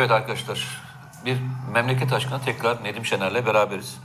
Evet 0.00 0.10
arkadaşlar, 0.10 0.66
bir 1.24 1.38
memleket 1.72 2.12
aşkına 2.12 2.40
tekrar 2.40 2.84
Nedim 2.84 3.06
Şener'le 3.06 3.46
beraberiz. 3.46 3.98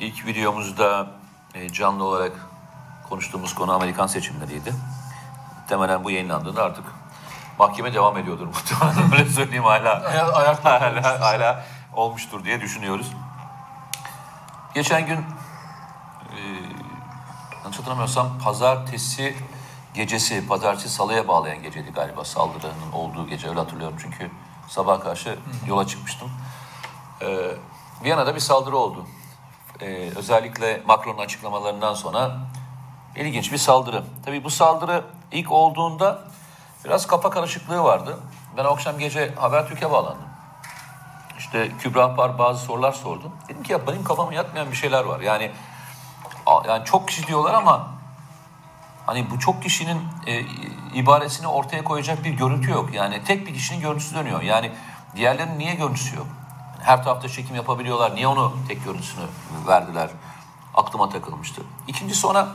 İlk 0.00 0.26
videomuzda 0.26 1.06
e, 1.54 1.72
canlı 1.72 2.04
olarak 2.04 2.32
konuştuğumuz 3.08 3.54
konu 3.54 3.72
Amerikan 3.72 4.06
seçimleriydi. 4.06 4.74
Muhtemelen 5.60 6.04
bu 6.04 6.10
yayınlandığında 6.10 6.62
artık 6.64 6.84
mahkeme 7.58 7.94
devam 7.94 8.18
ediyordur 8.18 8.46
muhtemelen. 8.46 9.12
Öyle 9.18 9.30
söyleyeyim 9.30 9.64
hala. 9.64 9.92
Aya- 9.92 10.32
ayakta 10.32 10.80
hala, 10.80 11.20
hala 11.20 11.64
olmuştur 11.94 12.44
diye 12.44 12.60
düşünüyoruz. 12.60 13.12
Geçen 14.74 15.06
gün 15.06 15.16
e, 15.16 16.38
yanlış 17.62 17.78
hatırlamıyorsam 17.78 18.38
pazartesi 18.38 19.36
gecesi, 19.94 20.48
pazartesi 20.48 20.88
salıya 20.88 21.28
bağlayan 21.28 21.62
geceydi 21.62 21.90
galiba 21.90 22.24
saldırının 22.24 22.92
olduğu 22.92 23.26
gece 23.26 23.48
öyle 23.48 23.60
hatırlıyorum 23.60 23.96
çünkü 24.02 24.30
sabah 24.68 25.00
karşı 25.00 25.38
yola 25.66 25.86
çıkmıştım. 25.86 26.30
E, 27.22 27.54
Viyana'da 28.04 28.34
bir 28.34 28.40
saldırı 28.40 28.76
oldu. 28.76 29.06
E, 29.80 29.86
özellikle 30.16 30.82
Macron'un 30.86 31.18
açıklamalarından 31.18 31.94
sonra 31.94 32.38
ilginç 33.16 33.52
bir 33.52 33.58
saldırı. 33.58 34.04
Tabii 34.24 34.44
bu 34.44 34.50
saldırı 34.50 35.04
ilk 35.32 35.52
olduğunda 35.52 36.18
biraz 36.84 37.06
kafa 37.06 37.30
karışıklığı 37.30 37.84
vardı. 37.84 38.18
Ben 38.56 38.64
akşam 38.64 38.98
gece 38.98 39.34
Habertürk'e 39.34 39.90
bağlandım. 39.90 40.28
İşte 41.38 41.70
Kübra 41.78 42.14
Par 42.14 42.38
bazı 42.38 42.64
sorular 42.64 42.92
sordu. 42.92 43.32
Dedim 43.48 43.62
ki 43.62 43.72
ya 43.72 43.86
benim 43.86 44.04
kafama 44.04 44.34
yatmayan 44.34 44.70
bir 44.70 44.76
şeyler 44.76 45.04
var. 45.04 45.20
Yani 45.20 45.52
yani 46.68 46.84
çok 46.84 47.08
kişi 47.08 47.26
diyorlar 47.26 47.54
ama 47.54 47.97
hani 49.08 49.30
bu 49.30 49.38
çok 49.38 49.62
kişinin 49.62 49.98
e, 50.26 50.44
ibaresini 50.94 51.46
ortaya 51.46 51.84
koyacak 51.84 52.24
bir 52.24 52.30
görüntü 52.30 52.70
yok. 52.70 52.94
Yani 52.94 53.24
tek 53.24 53.46
bir 53.46 53.54
kişinin 53.54 53.80
görüntüsü 53.80 54.14
dönüyor. 54.14 54.42
Yani 54.42 54.72
diğerlerinin 55.16 55.58
niye 55.58 55.74
görüntüsü 55.74 56.16
yok? 56.16 56.26
Her 56.82 57.04
tarafta 57.04 57.28
çekim 57.28 57.56
yapabiliyorlar. 57.56 58.14
Niye 58.14 58.26
onu 58.26 58.56
tek 58.68 58.84
görüntüsünü 58.84 59.24
verdiler? 59.66 60.10
Aklıma 60.74 61.08
takılmıştı. 61.08 61.62
İkincisi 61.88 62.26
ona 62.26 62.48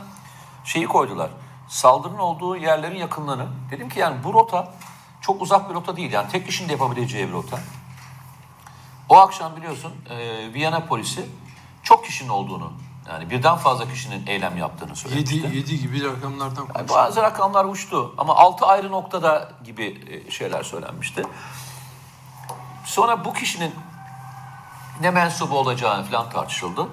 şeyi 0.64 0.86
koydular. 0.86 1.30
Saldırının 1.68 2.18
olduğu 2.18 2.56
yerlerin 2.56 2.96
yakınlığını. 2.96 3.46
Dedim 3.70 3.88
ki 3.88 4.00
yani 4.00 4.24
bu 4.24 4.32
rota 4.32 4.74
çok 5.20 5.42
uzak 5.42 5.70
bir 5.70 5.74
rota 5.74 5.96
değil. 5.96 6.12
Yani 6.12 6.28
tek 6.28 6.46
kişinin 6.46 6.68
de 6.68 6.72
yapabileceği 6.72 7.28
bir 7.28 7.32
rota. 7.32 7.58
O 9.08 9.16
akşam 9.16 9.56
biliyorsun 9.56 9.92
e, 10.10 10.16
Viyana 10.54 10.80
polisi 10.86 11.26
çok 11.82 12.04
kişinin 12.04 12.28
olduğunu 12.28 12.72
yani 13.08 13.30
birden 13.30 13.56
fazla 13.56 13.88
kişinin 13.88 14.26
eylem 14.26 14.56
yaptığını 14.56 14.96
söylemişti. 14.96 15.36
7, 15.36 15.56
7 15.56 15.80
gibi 15.80 16.04
rakamlardan 16.04 16.44
Yani 16.44 16.56
konuşuyoruz. 16.66 16.94
bazı 16.94 17.22
rakamlar 17.22 17.64
uçtu 17.64 18.14
ama 18.18 18.36
altı 18.36 18.66
ayrı 18.66 18.92
noktada 18.92 19.52
gibi 19.64 20.04
e, 20.10 20.30
şeyler 20.30 20.62
söylenmişti. 20.62 21.22
Sonra 22.84 23.24
bu 23.24 23.32
kişinin 23.32 23.74
ne 25.00 25.10
mensubu 25.10 25.58
olacağını 25.58 26.04
falan 26.04 26.30
tartışıldı. 26.30 26.88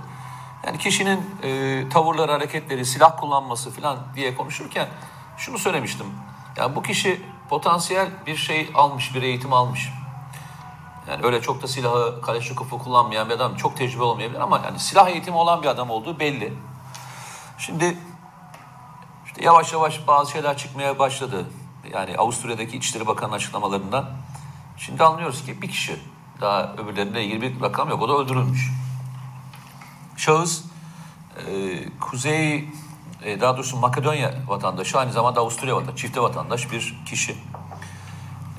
Yani 0.65 0.77
kişinin 0.77 1.35
e, 1.43 1.89
tavırları, 1.89 2.31
hareketleri, 2.31 2.85
silah 2.85 3.17
kullanması 3.17 3.71
falan 3.71 3.97
diye 4.15 4.35
konuşurken 4.35 4.87
şunu 5.37 5.57
söylemiştim. 5.57 6.07
Yani 6.57 6.75
bu 6.75 6.81
kişi 6.81 7.21
potansiyel 7.49 8.09
bir 8.25 8.35
şey 8.35 8.71
almış, 8.75 9.15
bir 9.15 9.21
eğitim 9.21 9.53
almış. 9.53 9.89
Yani 11.09 11.25
öyle 11.25 11.41
çok 11.41 11.63
da 11.63 11.67
silahı 11.67 12.21
Kaleşnikov'u 12.21 12.77
kullanmayan 12.77 13.29
bir 13.29 13.33
adam, 13.33 13.55
çok 13.55 13.77
tecrübe 13.77 14.03
olmayabilir 14.03 14.39
ama 14.39 14.61
yani 14.65 14.79
silah 14.79 15.09
eğitimi 15.09 15.37
olan 15.37 15.61
bir 15.61 15.67
adam 15.67 15.89
olduğu 15.89 16.19
belli. 16.19 16.53
Şimdi 17.57 17.97
işte 19.25 19.43
yavaş 19.43 19.73
yavaş 19.73 20.07
bazı 20.07 20.31
şeyler 20.31 20.57
çıkmaya 20.57 20.99
başladı. 20.99 21.45
Yani 21.93 22.17
Avusturya'daki 22.17 22.77
İçişleri 22.77 23.07
Bakanı'nın 23.07 23.35
açıklamalarından. 23.35 24.09
Şimdi 24.77 25.03
anlıyoruz 25.03 25.45
ki 25.45 25.61
bir 25.61 25.69
kişi 25.69 25.99
daha 26.41 26.73
öbürlerine 26.73 27.23
ilgili 27.23 27.41
bir 27.41 27.61
rakam 27.61 27.89
yok. 27.89 28.01
O 28.01 28.09
da 28.09 28.13
öldürülmüş. 28.13 28.71
Şahıs 30.17 30.63
e, 31.47 31.99
Kuzey 31.99 32.69
e, 33.23 33.41
daha 33.41 33.57
doğrusu 33.57 33.77
Makedonya 33.77 34.33
vatandaşı 34.47 34.99
aynı 34.99 35.11
zamanda 35.11 35.39
Avusturya 35.39 35.75
vatandaşı, 35.75 35.97
çifte 35.97 36.21
vatandaş 36.21 36.71
bir 36.71 37.03
kişi. 37.05 37.37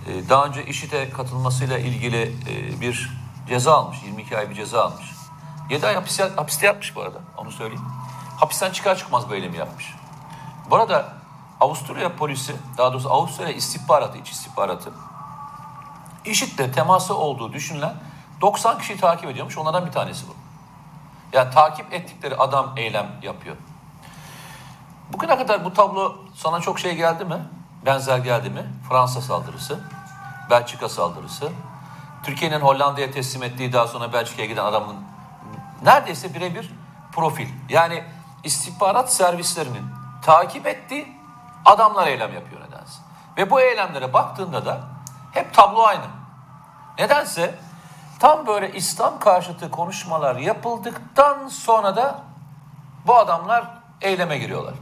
E, 0.07 0.29
daha 0.29 0.45
önce 0.45 0.67
IŞİD'e 0.67 1.11
katılmasıyla 1.11 1.79
ilgili 1.79 2.23
e, 2.23 2.81
bir 2.81 3.11
ceza 3.49 3.75
almış. 3.75 4.03
22 4.03 4.39
ay 4.39 4.51
bir 4.51 4.55
ceza 4.55 4.85
almış. 4.85 5.13
7 5.71 5.87
ay 5.87 5.95
hapiste, 5.95 6.31
hapiste 6.37 6.67
yatmış 6.67 6.97
bu 6.97 7.01
arada. 7.01 7.19
Onu 7.39 7.51
söyleyeyim. 7.51 7.85
Hapisten 8.37 8.71
çıkar 8.71 8.97
çıkmaz 8.97 9.31
bu 9.31 9.35
eylemi 9.35 9.57
yapmış. 9.57 9.95
Bu 10.71 10.77
arada 10.77 11.13
Avusturya 11.61 12.17
polisi, 12.17 12.57
daha 12.79 12.93
doğrusu 12.93 13.11
Avusturya 13.11 13.53
istihbaratı, 13.53 14.19
iç 14.19 14.31
istihbaratı, 14.31 14.91
IŞİD'le 16.25 16.73
teması 16.75 17.17
olduğu 17.17 17.53
düşünülen 17.53 17.95
90 18.41 18.79
kişiyi 18.79 18.97
takip 18.97 19.31
ediyormuş. 19.31 19.59
Onlardan 19.59 19.87
bir 19.87 19.93
tanesi 19.93 20.29
bu. 20.29 20.35
Yani 21.33 21.51
takip 21.51 21.93
ettikleri 21.93 22.37
adam 22.37 22.73
eylem 22.77 23.07
yapıyor. 23.23 23.57
Bugüne 25.13 25.37
kadar 25.37 25.65
bu 25.65 25.73
tablo 25.73 26.17
sana 26.35 26.61
çok 26.61 26.79
şey 26.79 26.97
geldi 26.97 27.25
mi? 27.25 27.49
Benzer 27.87 28.19
geldi 28.19 28.51
mi? 28.51 28.67
Fransa 28.89 29.21
saldırısı, 29.21 29.81
Belçika 30.51 30.89
saldırısı, 30.89 31.51
Türkiye'nin 32.23 32.61
Hollanda'ya 32.61 33.11
teslim 33.11 33.43
ettiği 33.43 33.73
daha 33.73 33.87
sonra 33.87 34.13
Belçika'ya 34.13 34.49
giden 34.49 34.65
adamın 34.65 34.97
neredeyse 35.83 36.35
birebir 36.35 36.71
profil. 37.13 37.49
Yani 37.69 38.05
istihbarat 38.45 39.13
servislerinin 39.13 39.85
takip 40.23 40.67
ettiği 40.67 41.17
adamlar 41.65 42.07
eylem 42.07 42.35
yapıyor 42.35 42.61
nedense. 42.61 43.01
Ve 43.37 43.51
bu 43.51 43.61
eylemlere 43.61 44.13
baktığında 44.13 44.67
da 44.67 44.81
hep 45.33 45.55
tablo 45.55 45.83
aynı. 45.83 46.05
Nedense 46.99 47.55
tam 48.19 48.47
böyle 48.47 48.73
İslam 48.73 49.19
karşıtı 49.19 49.71
konuşmalar 49.71 50.37
yapıldıktan 50.37 51.49
sonra 51.49 51.97
da 51.97 52.21
bu 53.07 53.17
adamlar 53.17 53.65
eyleme 54.01 54.39
giriyorlar. 54.39 54.75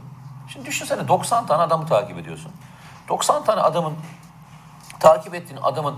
Şimdi 0.47 0.65
düşünsene 0.65 1.07
90 1.07 1.45
tane 1.45 1.61
adamı 1.61 1.87
takip 1.87 2.17
ediyorsun. 2.17 2.51
90 3.11 3.43
tane 3.43 3.61
adamın 3.61 3.93
takip 4.99 5.35
ettiğin 5.35 5.61
adamın 5.61 5.95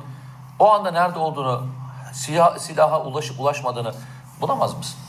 o 0.59 0.71
anda 0.71 0.91
nerede 0.91 1.19
olduğunu, 1.19 1.67
silah, 2.13 2.57
silaha 2.57 3.01
ulaşıp 3.01 3.39
ulaşmadığını 3.39 3.93
bulamaz 4.41 4.77
mısın? 4.77 4.99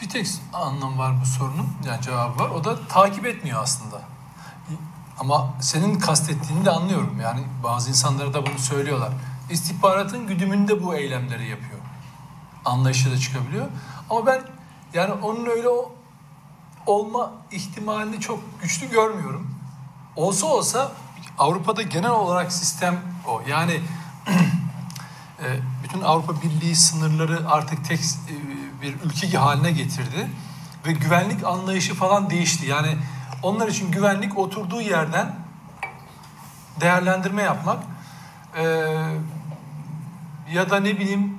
Bir 0.00 0.08
tek 0.08 0.26
anlam 0.52 0.98
var 0.98 1.12
bu 1.20 1.26
sorunun. 1.26 1.68
Yani 1.86 2.02
cevabı 2.02 2.42
var. 2.42 2.50
O 2.50 2.64
da 2.64 2.86
takip 2.88 3.26
etmiyor 3.26 3.62
aslında. 3.62 4.00
Ama 5.18 5.48
senin 5.60 5.98
kastettiğini 5.98 6.64
de 6.64 6.70
anlıyorum. 6.70 7.20
Yani 7.22 7.44
bazı 7.64 7.88
insanlara 7.88 8.34
da 8.34 8.46
bunu 8.46 8.58
söylüyorlar. 8.58 9.12
İstihbaratın 9.50 10.26
güdümünde 10.26 10.82
bu 10.82 10.94
eylemleri 10.94 11.48
yapıyor. 11.48 11.80
Anlayışı 12.64 13.12
da 13.12 13.18
çıkabiliyor. 13.18 13.66
Ama 14.10 14.26
ben 14.26 14.42
yani 14.94 15.12
onun 15.12 15.46
öyle 15.46 15.68
olma 16.86 17.32
ihtimalini 17.50 18.20
çok 18.20 18.40
güçlü 18.62 18.90
görmüyorum. 18.90 19.53
Olsa 20.16 20.46
olsa 20.46 20.92
Avrupa'da 21.38 21.82
genel 21.82 22.10
olarak 22.10 22.52
sistem 22.52 23.00
o. 23.28 23.42
Yani 23.48 23.72
e, 25.42 25.46
bütün 25.84 26.00
Avrupa 26.00 26.42
Birliği 26.42 26.76
sınırları 26.76 27.48
artık 27.48 27.84
tek 27.84 28.00
e, 28.00 28.34
bir 28.82 28.94
ülke 29.04 29.38
haline 29.38 29.70
getirdi 29.70 30.30
ve 30.86 30.92
güvenlik 30.92 31.44
anlayışı 31.44 31.94
falan 31.94 32.30
değişti. 32.30 32.66
Yani 32.66 32.96
onlar 33.42 33.68
için 33.68 33.90
güvenlik 33.90 34.38
oturduğu 34.38 34.80
yerden 34.80 35.36
değerlendirme 36.80 37.42
yapmak 37.42 37.82
e, 38.56 38.64
ya 40.52 40.70
da 40.70 40.80
ne 40.80 40.98
bileyim 40.98 41.38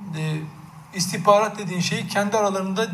istihbarat 0.94 1.58
dediğin 1.58 1.80
şeyi 1.80 2.08
kendi 2.08 2.36
aralarında 2.36 2.88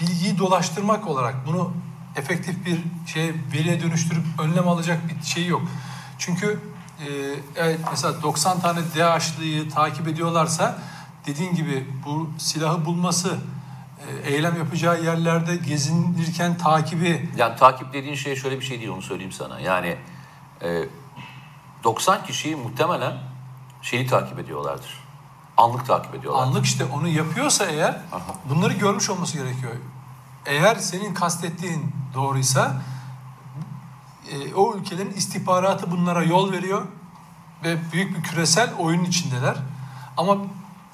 bilgiyi 0.00 0.38
dolaştırmak 0.38 1.06
olarak 1.06 1.46
bunu 1.46 1.72
efektif 2.16 2.66
bir 2.66 2.78
şey 3.06 3.34
veriye 3.52 3.80
dönüştürüp 3.80 4.24
önlem 4.38 4.68
alacak 4.68 4.98
bir 5.08 5.26
şey 5.26 5.46
yok. 5.46 5.62
Çünkü 6.18 6.60
e, 7.00 7.06
evet 7.56 7.80
mesela 7.90 8.22
90 8.22 8.60
tane 8.60 8.78
DAEŞ'lıyı 8.98 9.70
takip 9.70 10.08
ediyorlarsa 10.08 10.78
dediğin 11.26 11.54
gibi 11.54 11.86
bu 12.06 12.30
silahı 12.38 12.84
bulması 12.84 13.38
e, 14.08 14.34
eylem 14.34 14.56
yapacağı 14.56 15.02
yerlerde 15.02 15.56
gezinirken 15.56 16.58
takibi 16.58 17.28
Yani 17.36 17.56
takip 17.56 17.92
dediğin 17.92 18.14
şey 18.14 18.36
şöyle 18.36 18.60
bir 18.60 18.64
şey 18.64 18.78
değil 18.78 18.90
onu 18.90 19.02
söyleyeyim 19.02 19.32
sana. 19.32 19.60
Yani 19.60 19.96
e, 20.62 20.84
90 21.84 22.24
kişiyi 22.24 22.56
muhtemelen 22.56 23.18
şeyi 23.82 24.06
takip 24.06 24.38
ediyorlardır. 24.38 25.04
Anlık 25.56 25.86
takip 25.86 26.14
ediyorlar. 26.14 26.42
Anlık 26.42 26.64
işte 26.64 26.84
onu 26.84 27.08
yapıyorsa 27.08 27.66
eğer 27.66 28.00
bunları 28.50 28.72
görmüş 28.72 29.10
olması 29.10 29.38
gerekiyor. 29.38 29.72
Eğer 30.46 30.76
senin 30.76 31.14
kastettiğin 31.14 31.92
doğruysa 32.14 32.82
e, 34.30 34.54
o 34.54 34.74
ülkelerin 34.76 35.12
istihbaratı 35.12 35.90
bunlara 35.90 36.22
yol 36.22 36.52
veriyor 36.52 36.86
ve 37.64 37.92
büyük 37.92 38.18
bir 38.18 38.22
küresel 38.22 38.74
oyun 38.74 39.04
içindeler. 39.04 39.56
Ama 40.16 40.36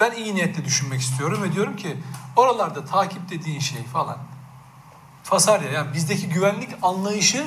ben 0.01 0.13
iyi 0.13 0.35
niyetle 0.35 0.65
düşünmek 0.65 1.01
istiyorum 1.01 1.43
ve 1.43 1.53
diyorum 1.53 1.77
ki 1.77 1.97
oralarda 2.37 2.85
takip 2.85 3.31
dediğin 3.31 3.61
şey 3.61 3.85
falan 3.85 4.19
Fasarya 5.23 5.71
yani 5.71 5.95
bizdeki 5.95 6.29
güvenlik 6.29 6.71
anlayışı 6.83 7.47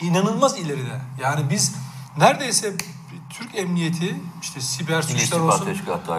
inanılmaz 0.00 0.58
ileride. 0.58 1.00
Yani 1.22 1.50
biz 1.50 1.74
neredeyse 2.18 2.72
Türk 3.30 3.54
emniyeti 3.58 4.16
işte 4.42 4.60
siber 4.60 5.02
suçlar 5.02 5.40
olsun. 5.40 5.58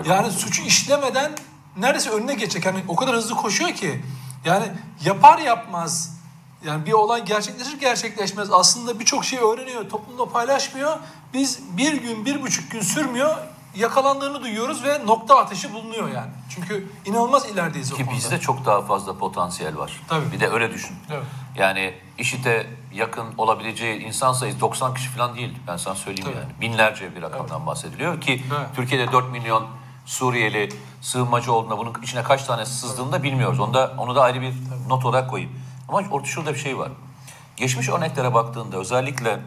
Yani 0.09 0.31
suçu 0.31 0.61
işlemeden 0.63 1.31
neredeyse 1.77 2.09
önüne 2.09 2.33
geçecek. 2.33 2.65
Yani 2.65 2.83
o 2.87 2.95
kadar 2.95 3.15
hızlı 3.15 3.35
koşuyor 3.35 3.71
ki. 3.71 4.01
Yani 4.45 4.65
yapar 5.05 5.37
yapmaz 5.39 6.15
yani 6.65 6.85
bir 6.85 6.93
olay 6.93 7.25
gerçekleşir 7.25 7.79
gerçekleşmez 7.79 8.51
aslında 8.51 8.99
birçok 8.99 9.25
şey 9.25 9.39
öğreniyor, 9.39 9.89
toplumda 9.89 10.29
paylaşmıyor. 10.29 10.97
Biz 11.33 11.77
bir 11.77 11.93
gün, 11.93 12.25
bir 12.25 12.41
buçuk 12.41 12.71
gün 12.71 12.81
sürmüyor 12.81 13.35
yakalandığını 13.75 14.41
duyuyoruz 14.43 14.83
ve 14.83 15.05
nokta 15.05 15.37
ateşi 15.37 15.73
bulunuyor 15.73 16.07
yani. 16.09 16.31
Çünkü 16.49 16.87
inanılmaz 17.05 17.45
ilerideyiz 17.45 17.93
o 17.93 17.95
Ki 17.95 18.05
konuda. 18.05 18.17
bizde 18.17 18.39
çok 18.39 18.65
daha 18.65 18.81
fazla 18.81 19.17
potansiyel 19.17 19.77
var. 19.77 20.01
Tabii. 20.07 20.31
Bir 20.31 20.39
de 20.39 20.49
öyle 20.49 20.73
düşün. 20.73 20.95
Evet. 21.11 21.23
Yani 21.57 21.93
IŞİD'e 22.17 22.67
yakın 22.93 23.25
olabileceği 23.37 23.99
insan 23.99 24.33
sayısı 24.33 24.59
90 24.59 24.93
kişi 24.93 25.09
falan 25.09 25.35
değil. 25.35 25.53
Ben 25.67 25.77
sana 25.77 25.95
söyleyeyim 25.95 26.29
Tabii. 26.31 26.37
yani. 26.43 26.61
Binlerce 26.61 27.15
bir 27.15 27.21
rakamdan 27.21 27.65
bahsediliyor 27.67 28.21
ki 28.21 28.43
Evet. 28.57 28.67
Türkiye'de 28.75 29.11
4 29.11 29.31
milyon 29.31 29.67
Suriyeli 30.05 30.69
sığınmacı 31.01 31.53
olduğunda 31.53 31.77
bunun 31.77 32.01
içine 32.03 32.23
kaç 32.23 32.43
tane 32.43 32.65
sızdığını 32.65 33.11
da 33.11 33.23
bilmiyoruz. 33.23 33.59
Onu 33.59 33.73
da, 33.73 33.93
onu 33.97 34.15
da 34.15 34.21
ayrı 34.21 34.41
bir 34.41 34.53
not 34.87 35.05
olarak 35.05 35.29
koyayım. 35.29 35.51
Ama 35.87 36.01
orada 36.11 36.27
şurada 36.27 36.53
bir 36.53 36.59
şey 36.59 36.77
var. 36.77 36.91
Geçmiş 37.55 37.89
örneklere 37.89 38.33
baktığında 38.33 38.77
özellikle 38.77 39.39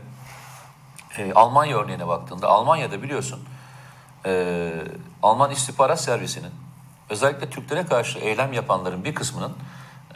e, 1.19 1.32
Almanya 1.32 1.76
örneğine 1.76 2.08
baktığında 2.08 2.49
Almanya'da 2.49 3.02
biliyorsun 3.02 3.40
e, 4.26 4.72
Alman 5.22 5.50
istihbarat 5.50 6.00
servisinin 6.00 6.52
özellikle 7.11 7.50
Türklere 7.50 7.87
karşı 7.87 8.19
eylem 8.19 8.52
yapanların 8.52 9.04
bir 9.04 9.14
kısmının 9.14 9.56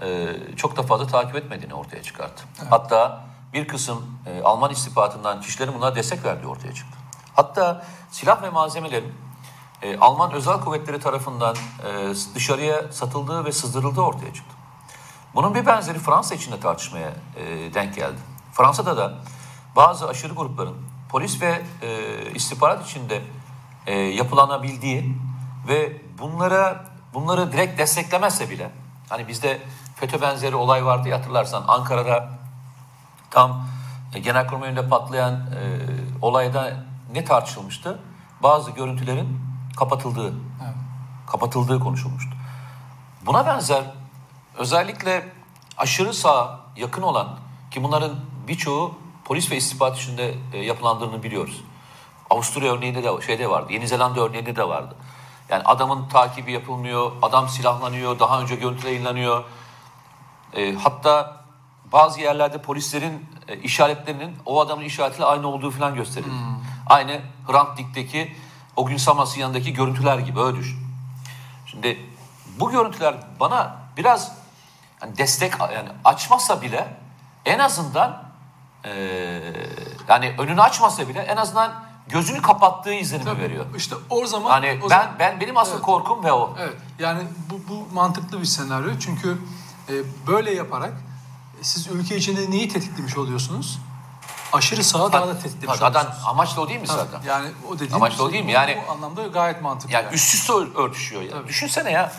e, 0.02 0.36
çok 0.56 0.76
da 0.76 0.82
fazla 0.82 1.06
takip 1.06 1.36
etmediğini 1.36 1.74
ortaya 1.74 2.02
çıkarttı. 2.02 2.44
Hatta 2.70 3.24
bir 3.52 3.68
kısım 3.68 4.18
e, 4.26 4.42
Alman 4.42 4.70
istihbaratından 4.70 5.40
kişilerin 5.40 5.74
buna 5.74 5.94
destek 5.94 6.24
verdiği 6.24 6.46
ortaya 6.46 6.74
çıktı. 6.74 6.98
Hatta 7.34 7.84
silah 8.10 8.42
ve 8.42 8.50
malzemelerin 8.50 9.14
e, 9.82 9.98
Alman 9.98 10.32
özel 10.32 10.60
kuvvetleri 10.60 11.00
tarafından 11.00 11.56
e, 11.86 12.14
dışarıya 12.34 12.92
satıldığı 12.92 13.44
ve 13.44 13.52
sızdırıldığı 13.52 14.00
ortaya 14.00 14.34
çıktı. 14.34 14.54
Bunun 15.34 15.54
bir 15.54 15.66
benzeri 15.66 15.98
Fransa 15.98 16.34
içinde 16.34 16.60
tartışmaya 16.60 17.12
e, 17.36 17.74
denk 17.74 17.94
geldi. 17.94 18.18
Fransa'da 18.52 18.96
da 18.96 19.18
bazı 19.76 20.08
aşırı 20.08 20.34
grupların 20.34 20.76
polis 21.08 21.42
ve 21.42 21.62
e, 21.82 22.30
istihbarat 22.34 22.86
içinde 22.86 23.22
e, 23.86 23.98
yapılanabildiği 23.98 25.16
ve 25.68 26.02
bunlara 26.18 26.84
bunları 27.14 27.52
direkt 27.52 27.78
desteklemezse 27.78 28.50
bile 28.50 28.70
hani 29.08 29.28
bizde 29.28 29.58
FETÖ 29.96 30.20
benzeri 30.20 30.56
olay 30.56 30.84
vardı 30.86 31.08
ya 31.08 31.18
hatırlarsan 31.18 31.64
Ankara'da 31.68 32.28
tam 33.30 33.66
e, 34.14 34.18
Genelkurmay 34.18 34.68
önünde 34.68 34.88
patlayan 34.88 35.34
e, 35.34 35.60
olayda 36.22 36.84
ne 37.12 37.24
tartışılmıştı? 37.24 37.98
Bazı 38.42 38.70
görüntülerin 38.70 39.51
kapatıldığı, 39.76 40.34
Evet. 40.62 40.74
kapatıldığı 41.26 41.80
konuşulmuştu. 41.80 42.36
Buna 43.26 43.46
benzer 43.46 43.84
özellikle 44.58 45.28
aşırı 45.76 46.14
sağ 46.14 46.60
yakın 46.76 47.02
olan 47.02 47.28
ki 47.70 47.82
bunların 47.82 48.12
birçoğu 48.48 48.94
polis 49.24 49.50
ve 49.50 49.56
istihbarat 49.56 49.98
içinde 49.98 50.34
e, 50.52 50.58
yapılandığını 50.58 51.22
biliyoruz. 51.22 51.64
Avusturya 52.30 52.72
örneğinde 52.72 53.02
de 53.02 53.22
şeyde 53.26 53.50
vardı. 53.50 53.72
Yeni 53.72 53.88
Zelanda 53.88 54.20
örneğinde 54.20 54.56
de 54.56 54.68
vardı. 54.68 54.94
Yani 55.48 55.62
adamın 55.64 56.08
takibi 56.08 56.52
yapılmıyor, 56.52 57.12
adam 57.22 57.48
silahlanıyor, 57.48 58.18
daha 58.18 58.40
önce 58.40 58.54
görüntüler 58.54 58.90
yayınlanıyor. 58.90 59.44
E, 60.52 60.74
hatta 60.74 61.42
bazı 61.92 62.20
yerlerde 62.20 62.62
polislerin 62.62 63.26
e, 63.48 63.56
işaretlerinin 63.56 64.36
o 64.46 64.60
adamın 64.60 64.84
işaretiyle 64.84 65.24
aynı 65.24 65.46
olduğu 65.46 65.70
falan 65.70 65.94
gösterildi. 65.94 66.34
Aynı 66.86 67.20
Hrant 67.46 67.78
Dik'teki 67.78 68.36
o 68.76 68.86
gün 68.86 68.96
Samas'ın 68.96 69.40
yanındaki 69.40 69.72
görüntüler 69.72 70.18
gibi 70.18 70.40
öyle 70.40 70.58
düşün. 70.58 70.78
Şimdi 71.66 71.98
bu 72.60 72.70
görüntüler 72.70 73.14
bana 73.40 73.76
biraz 73.96 74.32
hani 75.00 75.18
destek 75.18 75.52
yani 75.60 75.88
açmasa 76.04 76.62
bile 76.62 76.96
en 77.44 77.58
azından 77.58 78.22
eee, 78.84 79.52
yani 80.08 80.34
önünü 80.38 80.62
açmasa 80.62 81.08
bile 81.08 81.20
en 81.20 81.36
azından 81.36 81.84
gözünü 82.08 82.42
kapattığı 82.42 82.94
izlenimi 82.94 83.24
Tabii. 83.30 83.42
veriyor. 83.42 83.66
İşte 83.76 83.94
o 84.10 84.26
zaman 84.26 84.50
Hani 84.50 84.78
o 84.80 84.84
ben 84.84 84.88
zaman- 84.88 85.10
ben 85.18 85.40
benim 85.40 85.56
asıl 85.56 85.72
Evet. 85.72 85.82
korkum 85.82 86.24
ve 86.24 86.32
o. 86.32 86.56
Evet 86.60 86.76
yani 86.98 87.22
bu, 87.50 87.60
bu 87.68 87.94
mantıklı 87.94 88.40
bir 88.40 88.44
senaryo 88.46 88.90
çünkü 89.00 89.38
e, 89.88 89.92
böyle 90.26 90.54
yaparak 90.54 90.92
e, 91.60 91.64
siz 91.64 91.86
ülke 91.86 92.16
içinde 92.16 92.50
neyi 92.50 92.68
tetiklemiş 92.68 93.16
oluyorsunuz? 93.18 93.78
Aşırı 94.52 94.84
sağa 94.84 95.12
daha 95.12 95.28
da 95.28 95.38
tetiklemiş 95.38 95.78
Zaten 95.78 96.00
oluyorsunuz. 96.00 96.26
amaç 96.28 96.56
da 96.56 96.60
o 96.60 96.68
değil 96.68 96.80
mi 96.80 96.86
Tabii, 96.86 96.98
zaten? 96.98 97.22
Yani 97.28 97.48
o 97.70 97.74
dediğim 97.74 97.94
Amaç 97.94 98.18
da 98.18 98.22
o 98.22 98.26
şey, 98.26 98.32
değil 98.32 98.44
mi? 98.44 98.52
Yani- 98.52 98.78
bu 98.88 98.92
anlamda 98.92 99.26
gayet 99.26 99.62
mantıklı. 99.62 99.92
Yani 99.94 100.04
yani. 100.04 100.14
üst 100.14 100.34
üste 100.34 100.52
ör- 100.52 100.74
örtüşüyor 100.76 101.22
ya. 101.22 101.30
Tabii. 101.30 101.48
Düşünsene 101.48 101.90
ya. 101.90 102.12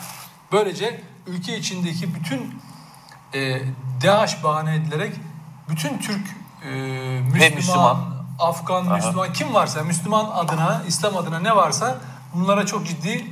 Böylece 0.51 1.03
ülke 1.27 1.57
içindeki 1.57 2.15
bütün 2.15 2.59
e, 3.33 3.61
DAEŞ 4.03 4.43
bahane 4.43 4.75
edilerek 4.75 5.13
bütün 5.69 5.97
Türk 5.97 6.27
e, 6.63 6.69
Müslüman, 7.19 7.55
Müslüman. 7.55 7.97
Afgan, 8.39 8.85
Aha. 8.85 8.95
Müslüman 8.95 9.33
kim 9.33 9.53
varsa 9.53 9.83
Müslüman 9.83 10.25
adına, 10.31 10.81
İslam 10.87 11.17
adına 11.17 11.39
ne 11.39 11.55
varsa 11.55 11.97
bunlara 12.33 12.65
çok 12.65 12.87
ciddi 12.87 13.25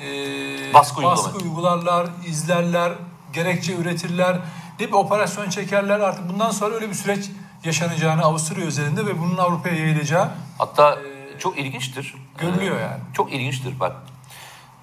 e, 0.00 0.74
Baskı 0.74 0.98
uygulamak. 0.98 1.42
uygularlar, 1.42 2.06
izlerler, 2.26 2.92
gerekçe 3.32 3.74
üretirler, 3.76 4.38
ne 4.80 4.86
bir 4.86 4.92
operasyon 4.92 5.50
çekerler. 5.50 6.00
Artık 6.00 6.28
bundan 6.28 6.50
sonra 6.50 6.74
öyle 6.74 6.88
bir 6.88 6.94
süreç 6.94 7.30
yaşanacağını 7.64 8.22
Avusturya 8.22 8.66
üzerinde 8.66 9.06
ve 9.06 9.18
bunun 9.20 9.36
Avrupa'ya 9.36 9.74
yayılacağı 9.74 10.30
Hatta 10.58 10.98
çok 11.38 11.58
ilginçtir. 11.58 12.14
görülüyor 12.38 12.76
Ee, 12.76 12.80
yani. 12.80 13.00
Çok 13.14 13.32
ilginçtir 13.32 13.80
bak. 13.80 13.96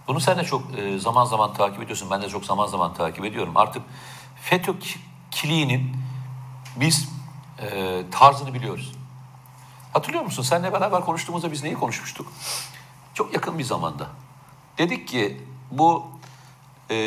Bunu 0.07 0.19
sen 0.19 0.37
de 0.37 0.43
çok 0.43 0.79
e, 0.79 0.99
zaman 0.99 1.25
zaman 1.25 1.53
takip 1.53 1.81
ediyorsun. 1.83 2.09
Ben 2.11 2.21
de 2.21 2.29
çok 2.29 2.45
zaman 2.45 2.67
zaman 2.67 2.93
takip 2.93 3.25
ediyorum. 3.25 3.57
Artık 3.57 3.81
FETÖ 4.41 4.79
ki- 4.79 4.99
kiliğinin 5.31 5.95
biz 6.75 7.09
e, 7.61 8.01
tarzını 8.11 8.53
biliyoruz. 8.53 8.91
Hatırlıyor 9.93 10.23
musun? 10.23 10.43
Seninle 10.43 10.73
beraber 10.73 11.01
konuştuğumuzda 11.01 11.51
biz 11.51 11.63
neyi 11.63 11.75
konuşmuştuk? 11.75 12.27
Çok 13.13 13.33
yakın 13.33 13.59
bir 13.59 13.63
zamanda. 13.63 14.07
Dedik 14.77 15.07
ki 15.07 15.41
bu 15.71 16.05
e, 16.91 16.97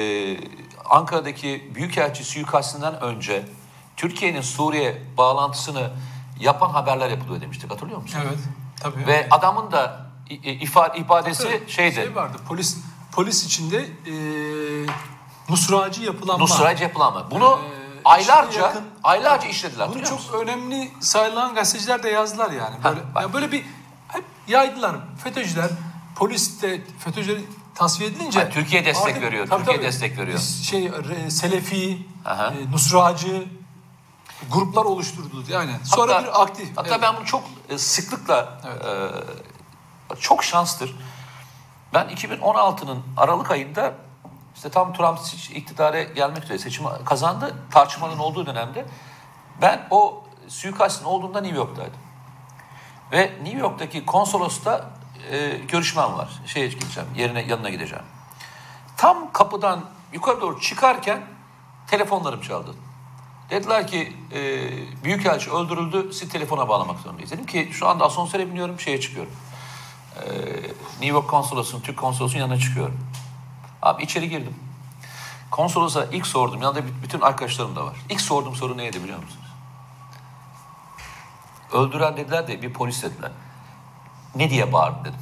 Ankara'daki 0.90 1.72
Büyükelçi 1.74 2.24
suikastinden 2.24 3.00
önce 3.00 3.48
Türkiye'nin 4.02 4.40
Suriye 4.40 5.02
bağlantısını 5.16 5.90
yapan 6.40 6.70
haberler 6.70 7.10
yapılıyor 7.10 7.40
demiştik. 7.40 7.70
Hatırlıyor 7.70 8.02
musun? 8.02 8.18
Evet. 8.24 8.38
Tabii. 8.80 9.06
Ve 9.06 9.26
adamın 9.30 9.72
da 9.72 10.06
i- 10.30 10.34
i- 10.34 10.64
ifa- 10.66 10.96
ifadesi 10.96 11.48
Evet, 11.48 11.70
şeydi. 11.70 11.94
Şey 11.94 12.14
vardı. 12.14 12.36
Polis 12.48 12.76
polis 13.12 13.44
içinde 13.44 13.78
e, 14.06 14.12
nusracı 15.48 16.02
yapılanma. 16.02 16.44
Nusra'cı 16.44 16.82
yapılanma. 16.82 17.30
Bunu 17.30 17.60
Ee, 17.64 18.00
aylarca 18.04 18.60
yakın- 18.60 18.84
aylarca 19.04 19.48
işlediler. 19.48 19.88
Bunu 19.94 20.02
çok 20.04 20.12
musun? 20.12 20.34
önemli 20.42 20.90
sayılan 21.00 21.54
gazeteciler 21.54 22.02
de 22.02 22.08
yazdılar 22.10 22.50
yani. 22.50 22.76
Böyle, 22.84 23.00
bak. 23.14 23.22
ya 23.22 23.32
böyle 23.32 23.52
bir 23.52 23.64
hep 24.08 24.24
yaydılar. 24.48 24.96
FETÖ'cüler, 25.24 25.70
polis 26.16 26.62
de 26.62 26.80
FETÖ'cüleri 26.98 27.44
tasfiye 27.74 28.10
edilince... 28.10 28.40
Ha, 28.40 28.48
Türkiye 28.48 28.84
destek 28.84 29.22
veriyor, 29.22 29.46
Türkiye 29.46 29.82
destek 29.82 30.18
veriyor. 30.18 30.38
Şey, 30.38 30.90
Selefi, 31.28 32.06
Aha. 32.24 32.46
e, 32.46 32.70
Nusracı 32.70 33.44
gruplar 34.52 34.84
oluşturdu. 34.84 35.44
Yani 35.48 35.70
sonra 35.84 36.14
Hatta- 36.14 36.24
bir 36.24 36.42
aktif. 36.42 36.76
Hatta 36.76 36.88
evet. 36.88 37.02
ben 37.02 37.16
bunu 37.16 37.24
çok 37.24 37.44
e, 37.68 37.78
sıklıkla 37.78 38.60
Evet. 38.66 38.84
e, 40.12 40.20
çok 40.20 40.44
şanstır. 40.44 40.96
Ben 41.94 42.08
2016'nın 42.08 43.02
Aralık 43.16 43.50
ayında 43.50 43.94
işte 44.56 44.68
tam 44.70 44.92
Trump 44.92 45.18
iktidara 45.54 46.02
gelmek 46.02 46.44
üzere 46.44 46.58
seçim 46.58 46.84
kazandı. 47.04 47.56
Tartışmaların 47.70 48.18
olduğu 48.18 48.46
dönemde 48.46 48.86
ben 49.62 49.86
o 49.90 50.24
suikastin 50.48 51.04
olduğunda 51.04 51.40
New 51.40 51.56
York'taydım. 51.58 52.00
Ve 53.12 53.32
New 53.42 53.58
York'taki 53.58 54.06
konsolosta 54.06 54.90
e, 55.30 55.48
görüşmem 55.48 56.14
var. 56.14 56.28
Şeye 56.46 56.68
gideceğim, 56.68 57.08
yerine 57.16 57.42
yanına 57.42 57.70
gideceğim. 57.70 58.04
Tam 58.96 59.32
kapıdan 59.32 59.84
yukarı 60.12 60.40
doğru 60.40 60.60
çıkarken 60.60 61.20
telefonlarım 61.86 62.40
çaldı. 62.40 62.74
Dediler 63.50 63.86
ki 63.86 64.12
e, 64.32 64.70
Büyükelçi 65.04 65.50
öldürüldü, 65.50 66.12
sizi 66.12 66.28
telefona 66.28 66.68
bağlamak 66.68 67.00
zorundayız. 67.00 67.30
Dedim 67.30 67.46
ki 67.46 67.68
şu 67.72 67.88
anda 67.88 68.04
asansöre 68.04 68.50
biniyorum, 68.50 68.80
şeye 68.80 69.00
çıkıyorum. 69.00 69.32
E, 70.16 70.28
New 70.90 71.06
York 71.06 71.30
konsolosunun, 71.30 71.82
Türk 71.82 71.96
konsolosunun 71.96 72.40
yanına 72.40 72.58
çıkıyorum. 72.58 72.98
Abi 73.82 74.02
içeri 74.02 74.28
girdim. 74.28 74.54
Konsolosa 75.50 76.04
ilk 76.12 76.26
sordum, 76.26 76.62
yanında 76.62 76.80
bütün 77.02 77.20
arkadaşlarım 77.20 77.76
da 77.76 77.84
var. 77.84 77.96
İlk 78.08 78.20
sorduğum 78.20 78.56
soru 78.56 78.76
neydi 78.76 79.02
biliyor 79.02 79.22
musunuz? 79.22 79.46
Öldüren 81.72 82.16
dediler 82.16 82.48
de 82.48 82.62
bir 82.62 82.72
polis 82.72 83.02
dediler. 83.02 83.30
Ne 84.34 84.50
diye 84.50 84.72
bağırdı 84.72 84.98
dedim. 85.00 85.20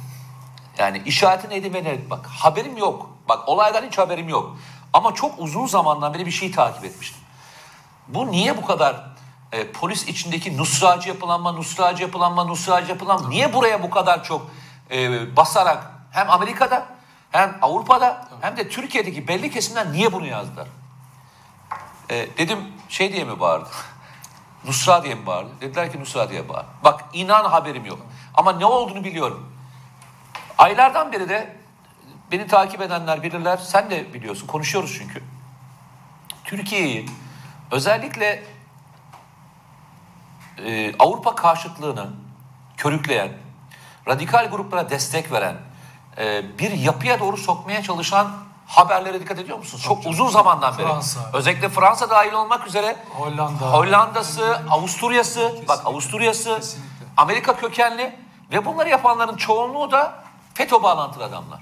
Yani 0.77 1.01
işareti 1.05 1.49
neydi 1.49 1.73
ve 1.73 1.83
ne? 1.83 2.09
Bak 2.09 2.25
haberim 2.27 2.77
yok. 2.77 3.09
Bak 3.29 3.49
olaydan 3.49 3.83
hiç 3.83 3.97
haberim 3.97 4.29
yok. 4.29 4.57
Ama 4.93 5.13
çok 5.13 5.39
uzun 5.39 5.67
zamandan 5.67 6.13
beri 6.13 6.25
bir 6.25 6.31
şeyi 6.31 6.51
takip 6.51 6.85
etmiştim. 6.85 7.21
Bu 8.07 8.31
niye 8.31 8.57
bu 8.57 8.65
kadar 8.65 9.05
e, 9.51 9.71
polis 9.71 10.07
içindeki 10.07 10.57
nusracı 10.57 11.09
yapılanma, 11.09 11.51
nusracı 11.51 12.03
yapılanma, 12.03 12.43
nusracı 12.43 12.91
yapılanma 12.91 13.29
niye 13.29 13.53
buraya 13.53 13.83
bu 13.83 13.89
kadar 13.89 14.23
çok 14.23 14.49
e, 14.91 15.35
basarak 15.35 15.91
hem 16.11 16.29
Amerika'da 16.29 16.85
hem 17.31 17.57
Avrupa'da 17.61 18.27
hem 18.41 18.57
de 18.57 18.69
Türkiye'deki 18.69 19.27
belli 19.27 19.51
kesimler 19.51 19.91
niye 19.91 20.13
bunu 20.13 20.25
yazdılar? 20.25 20.67
E, 22.09 22.27
dedim 22.37 22.59
şey 22.89 23.13
diye 23.13 23.23
mi 23.23 23.39
bağırdı? 23.39 23.69
Nusra 24.65 25.03
diye 25.03 25.15
mi 25.15 25.25
bağırdı? 25.25 25.49
Dediler 25.61 25.91
ki 25.91 25.99
Nusra 25.99 26.29
diye 26.29 26.49
bağırdı. 26.49 26.67
Bak 26.83 27.05
inan 27.13 27.45
haberim 27.45 27.85
yok. 27.85 27.99
Ama 28.33 28.51
ne 28.51 28.65
olduğunu 28.65 29.03
biliyorum. 29.03 29.53
Aylardan 30.57 31.11
beri 31.11 31.29
de 31.29 31.55
beni 32.31 32.47
takip 32.47 32.81
edenler 32.81 33.23
bilirler. 33.23 33.57
Sen 33.57 33.89
de 33.89 34.13
biliyorsun. 34.13 34.47
Konuşuyoruz 34.47 34.95
çünkü. 34.97 35.23
Türkiye'yi 36.43 37.09
özellikle 37.71 38.43
e, 40.65 40.95
Avrupa 40.99 41.35
karşıtlığını 41.35 42.09
körükleyen, 42.77 43.31
radikal 44.07 44.49
gruplara 44.49 44.89
destek 44.89 45.31
veren, 45.31 45.55
e, 46.17 46.57
bir 46.59 46.71
yapıya 46.71 47.19
doğru 47.19 47.37
sokmaya 47.37 47.83
çalışan 47.83 48.31
haberlere 48.67 49.19
dikkat 49.19 49.39
ediyor 49.39 49.57
musunuz? 49.57 49.83
Çok 49.83 50.05
uzun 50.05 50.27
zamandan 50.27 50.77
beri. 50.77 50.87
Fransa. 50.87 51.19
Özellikle 51.33 51.69
Fransa 51.69 52.09
dahil 52.09 52.31
olmak 52.31 52.67
üzere 52.67 52.97
Hollanda. 53.17 53.73
Hollanda'sı, 53.73 54.61
Avusturya'sı, 54.69 55.55
bak 55.67 55.85
Avusturya'sı, 55.85 56.55
Kesinlikle. 56.55 57.05
Amerika 57.17 57.55
kökenli 57.55 58.19
ve 58.51 58.65
bunları 58.65 58.89
yapanların 58.89 59.37
çoğunluğu 59.37 59.91
da 59.91 60.23
FETÖ 60.53 60.83
bağlantılı 60.83 61.23
adamlar. 61.23 61.59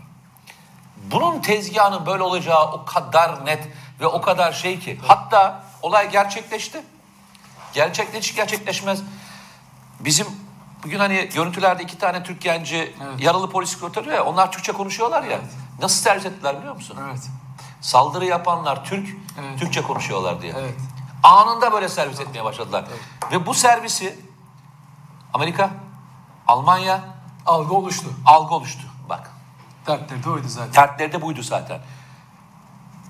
Bunun 0.98 1.40
tezgahının 1.42 2.06
böyle 2.06 2.24
olacağı 2.24 2.72
o 2.72 2.86
kadar 2.86 3.46
net 3.46 3.68
ve 4.00 4.08
o 4.08 4.22
kadar 4.22 4.52
şey 4.52 4.80
ki 4.80 5.00
hatta 5.08 5.64
olay 5.86 6.12
gerçekleşti. 6.12 6.84
Gerçekleşir 7.74 8.36
gerçekleşmez. 8.36 9.02
Bizim 10.00 10.28
bugün 10.84 11.00
hani 11.00 11.30
görüntülerde 11.34 11.84
iki 11.84 11.98
tane 11.98 12.24
Türk 12.24 12.42
genci 12.42 12.78
Evet. 12.78 13.20
yaralı 13.20 13.50
polis 13.50 13.80
kurtarıyor 13.80 14.16
ya 14.16 14.26
onlar 14.26 14.52
Türkçe 14.52 14.72
konuşuyorlar 14.72 15.24
ya. 15.24 15.40
Nasıl 15.82 16.04
servis 16.04 16.26
ettiler 16.26 16.58
biliyor 16.60 16.76
musun? 16.76 16.98
Evet. 17.10 17.20
Saldırı 17.82 18.26
yapanlar 18.26 18.86
Türk, 18.86 19.10
Evet. 19.40 19.60
Türkçe 19.60 19.82
konuşuyorlar 19.82 20.42
diye. 20.42 20.54
Evet. 20.58 20.74
Anında 21.24 21.72
böyle 21.72 21.90
servis 21.90 22.20
etmeye 22.20 22.44
başladılar. 22.44 22.86
Ve 23.32 23.46
bu 23.46 23.54
servisi 23.54 24.20
Amerika, 25.34 25.70
Almanya 26.48 27.00
Algı 27.46 27.74
oluştu. 27.74 28.08
algı 28.26 28.54
oluştu. 28.56 28.82
Bak 29.10 29.32
Dertleri 29.88 30.24
de 30.24 30.30
oydu 30.30 30.48
zaten. 30.48 30.74
dertleri 30.74 31.14
de 31.14 31.22
buydu 31.22 31.42
zaten. 31.44 31.80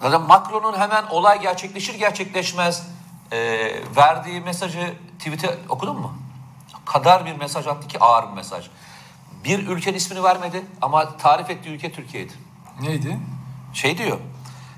Zaten 0.01 0.21
Macron'un 0.21 0.79
hemen 0.79 1.03
olay 1.09 1.41
gerçekleşir 1.41 1.95
gerçekleşmez 1.95 2.87
e, 3.31 3.37
verdiği 3.95 4.41
mesajı 4.41 4.93
tweet'e 5.19 5.57
okudun 5.69 5.95
mu? 6.01 6.13
Kadar 6.85 7.25
bir 7.25 7.35
mesaj 7.35 7.67
attı 7.67 7.87
ki 7.87 7.99
ağır 7.99 8.29
bir 8.29 8.33
mesaj. 8.33 8.69
Bir 9.43 9.67
ülkenin 9.67 9.97
ismini 9.97 10.23
vermedi 10.23 10.65
ama 10.81 11.17
tarif 11.17 11.49
ettiği 11.49 11.69
ülke 11.69 11.91
Türkiye'ydi. 11.91 12.33
Neydi? 12.81 13.19
şey 13.75 13.97
diyor. 13.97 14.17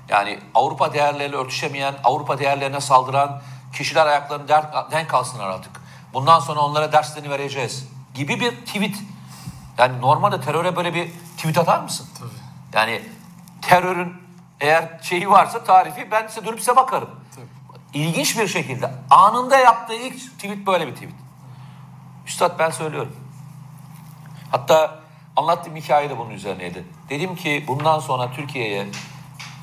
Yani 0.08 0.38
Avrupa 0.54 0.92
değerleriyle 0.92 1.36
örtüşemeyen, 1.36 1.94
Avrupa 2.04 2.38
değerlerine 2.38 2.80
saldıran 2.80 3.42
kişiler 3.72 4.06
ayaklarını 4.06 4.48
denk 4.90 5.14
alsınlar 5.14 5.50
artık. 5.50 5.72
Bundan 6.14 6.40
sonra 6.40 6.60
onlara 6.60 6.92
derslerini 6.92 7.30
vereceğiz 7.30 7.88
gibi 8.14 8.40
bir 8.40 8.50
tweet. 8.50 8.96
Yani 9.78 10.00
normalde 10.00 10.40
teröre 10.40 10.76
böyle 10.76 10.94
bir 10.94 11.10
tweet 11.36 11.58
atar 11.58 11.80
mısın? 11.80 12.06
Tabii. 12.18 12.28
Yani 12.72 13.02
terörün 13.62 14.27
eğer 14.60 14.98
şeyi 15.02 15.30
varsa 15.30 15.64
tarifi 15.64 16.10
ben 16.10 16.26
size 16.26 16.46
dönüp 16.46 16.58
size 16.58 16.76
bakarım. 16.76 17.10
Tabii. 17.34 17.46
İlginç 17.94 18.38
bir 18.38 18.48
şekilde 18.48 18.90
anında 19.10 19.58
yaptığı 19.58 19.94
ilk 19.94 20.38
tweet 20.38 20.66
böyle 20.66 20.86
bir 20.86 20.94
tweet. 20.94 21.12
Üstad 22.26 22.58
ben 22.58 22.70
söylüyorum. 22.70 23.16
Hatta 24.50 25.00
anlattığım 25.36 25.76
hikaye 25.76 26.10
de 26.10 26.18
bunun 26.18 26.30
üzerineydi. 26.30 26.84
Dedim 27.10 27.36
ki 27.36 27.64
bundan 27.68 27.98
sonra 27.98 28.30
Türkiye'ye 28.32 28.86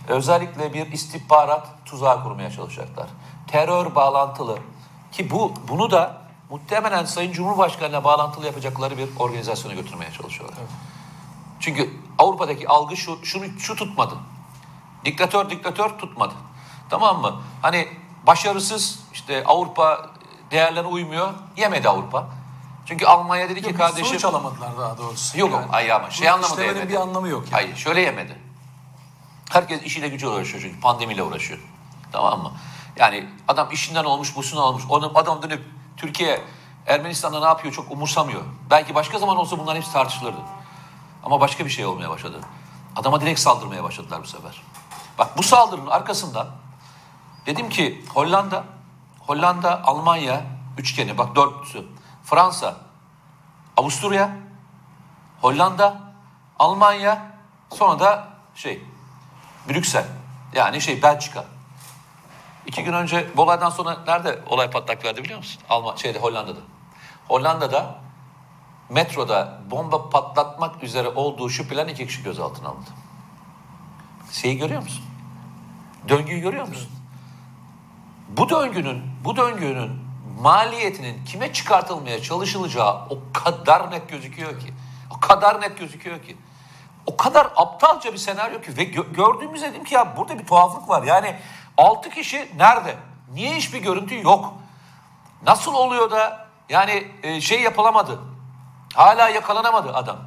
özellikle 0.08 0.74
bir 0.74 0.92
istihbarat 0.92 1.68
tuzağı 1.86 2.24
kurmaya 2.24 2.52
çalışacaklar. 2.52 3.08
Terör 3.48 3.96
bağlantılı 3.96 4.58
ki 5.12 5.30
bu 5.32 5.54
bunu 5.68 5.92
da 5.92 6.22
muhtemelen 6.50 7.06
Sayın 7.06 7.32
Cumhurbaşkanı'na 7.32 8.04
bağlantılı 8.04 8.46
yapacakları 8.46 8.98
bir 8.98 9.10
organizasyona 9.20 9.74
götürmeye 9.74 10.12
çalışıyorlar. 10.12 10.58
Çünkü 11.60 11.90
Avrupa'daki 12.18 12.68
algı 12.68 12.98
şu, 12.98 13.26
şunu, 13.26 13.60
şu 13.60 13.76
tutmadı. 13.76 14.16
Diktatör 15.06 15.50
diktatör 15.50 15.90
tutmadı. 15.90 16.34
Tamam 16.90 17.22
mı? 17.22 17.42
Hani 17.62 17.88
başarısız 18.28 19.00
işte 19.14 19.44
Avrupa 19.46 20.10
değerlerine 20.52 20.88
uymuyor. 20.90 21.34
Yemedi 21.58 21.90
Avrupa. 21.90 22.28
Çünkü 22.86 23.06
Almanya 23.06 23.50
dedi 23.50 23.62
ki 23.62 23.70
Yok, 23.70 23.78
kardeşim 23.78 24.06
Sonuç 24.06 24.26
alamadılar 24.26 24.78
daha 24.78 24.98
doğrusu. 24.98 25.40
Yok 25.40 25.52
Yani 25.52 25.66
ay 25.72 25.92
ama 25.92 26.10
şey 26.10 26.30
anlamında 26.30 26.64
yemedi. 26.64 26.90
bir 26.90 26.96
anlamı 26.96 27.28
yok 27.28 27.44
yani. 27.44 27.52
Hayır 27.52 27.76
şöyle 27.76 28.02
yemedi. 28.02 28.40
Herkes 29.50 29.84
işiyle 29.84 30.08
gücüyle 30.08 30.34
uğraşıyor 30.34 30.62
çünkü 30.64 30.80
pandemiyle 30.80 31.24
uğraşıyor. 31.24 31.60
Tamam 32.12 32.42
mı? 32.42 32.52
Yani 32.98 33.30
adam 33.48 33.72
işinden 33.72 34.04
olmuş, 34.04 34.36
busundan 34.36 34.64
olmuş. 34.64 34.84
Onun 34.90 35.12
adam 35.16 35.42
dönüp 35.42 35.64
Türkiye 35.98 36.42
Ermenistan'da 36.88 37.40
ne 37.40 37.46
yapıyor 37.46 37.74
çok 37.74 37.92
umursamıyor. 37.92 38.42
Belki 38.70 38.96
başka 38.96 39.20
zaman 39.20 39.38
olsa 39.38 39.60
bunların 39.60 39.76
hepsi 39.78 39.94
tartışılırdı. 39.94 40.40
Ama 41.24 41.40
başka 41.40 41.66
bir 41.66 41.70
şey 41.70 41.86
olmaya 41.86 42.10
başladı. 42.10 42.40
Adama 42.96 43.22
direkt 43.22 43.40
saldırmaya 43.40 43.84
başladılar 43.84 44.22
bu 44.24 44.28
sefer. 44.28 44.62
Bak 45.18 45.38
bu 45.38 45.44
saldırının 45.44 45.90
arkasından 45.90 46.48
dedim 47.46 47.70
ki 47.70 48.06
Hollanda, 48.14 48.64
Hollanda, 49.20 49.84
Almanya 49.84 50.42
üçgeni 50.78 51.18
bak 51.18 51.36
dörtlüsü. 51.36 51.86
Fransa, 52.24 52.76
Avusturya, 53.78 54.30
Hollanda, 55.42 56.02
Almanya, 56.60 57.22
sonra 57.74 58.00
da 58.00 58.28
şey 58.56 58.82
Brüksel. 59.70 60.06
Yani 60.54 60.82
şey 60.82 61.02
Belçika. 61.02 61.46
İki 62.66 62.84
gün 62.84 62.94
önce 62.94 63.28
bu 63.38 63.42
olaydan 63.42 63.70
sonra 63.70 63.98
nerede 64.08 64.40
olay 64.50 64.70
patlak 64.70 65.06
verdi 65.06 65.24
biliyor 65.24 65.38
musun? 65.38 65.62
Alman 65.70 65.96
şeyde 65.96 66.20
Hollanda'da. 66.20 66.60
Hollanda'da 67.28 67.96
metroda 68.90 69.60
bomba 69.72 70.10
patlatmak 70.10 70.84
üzere 70.84 71.08
olduğu 71.08 71.50
şüphelen 71.50 71.88
iki 71.88 72.08
kişi 72.08 72.24
gözaltına 72.24 72.70
alındı. 72.70 72.90
Şeyi 74.42 74.58
görüyor 74.58 74.82
musun? 74.82 75.06
Döngüyü 76.10 76.40
görüyor 76.40 76.68
musun? 76.68 76.90
Bu 78.30 78.50
döngünün, 78.50 79.04
bu 79.24 79.36
döngünün 79.36 79.92
maliyetinin 80.42 81.26
kime 81.26 81.54
çıkartılmaya 81.54 82.22
çalışılacağı 82.22 82.96
o 83.10 83.20
kadar 83.34 83.92
net 83.92 84.10
gözüküyor 84.10 84.60
ki. 84.60 84.74
O 85.12 85.20
kadar 85.20 85.62
net 85.62 85.80
gözüküyor 85.80 86.24
ki. 86.24 86.38
O 87.06 87.18
kadar 87.18 87.48
aptalca 87.56 88.14
bir 88.14 88.18
senaryo 88.18 88.62
ki 88.62 88.78
ve 88.78 88.84
gö- 88.84 89.14
gördüğümüz 89.14 89.62
dedim 89.62 89.84
ki 89.84 89.96
ya 89.96 90.18
burada 90.18 90.40
bir 90.40 90.46
tuhaflık 90.46 90.90
var. 90.90 91.04
Yani 91.04 91.36
6 91.78 92.10
kişi 92.10 92.50
nerede? 92.58 92.96
Niye 93.34 93.56
hiçbir 93.56 93.80
görüntü 93.82 94.24
yok? 94.24 94.54
Nasıl 95.46 95.74
oluyor 95.74 96.12
da 96.12 96.48
yani 96.70 97.08
e, 97.24 97.42
şey 97.42 97.62
yapılamadı? 97.62 98.20
Hala 98.94 99.30
yakalanamadı 99.30 99.94
adam. 99.94 100.18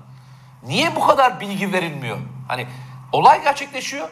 Niye 0.62 0.96
bu 0.96 1.06
kadar 1.06 1.40
bilgi 1.40 1.72
verilmiyor? 1.72 2.18
Hani 2.48 2.66
olay 3.12 3.42
gerçekleşiyor. 3.42 4.08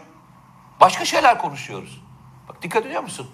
Başka 0.81 1.05
şeyler 1.05 1.39
konuşuyoruz. 1.39 2.03
Bak 2.49 2.63
dikkat 2.63 2.87
ediyor 2.87 3.03
musun? 3.03 3.31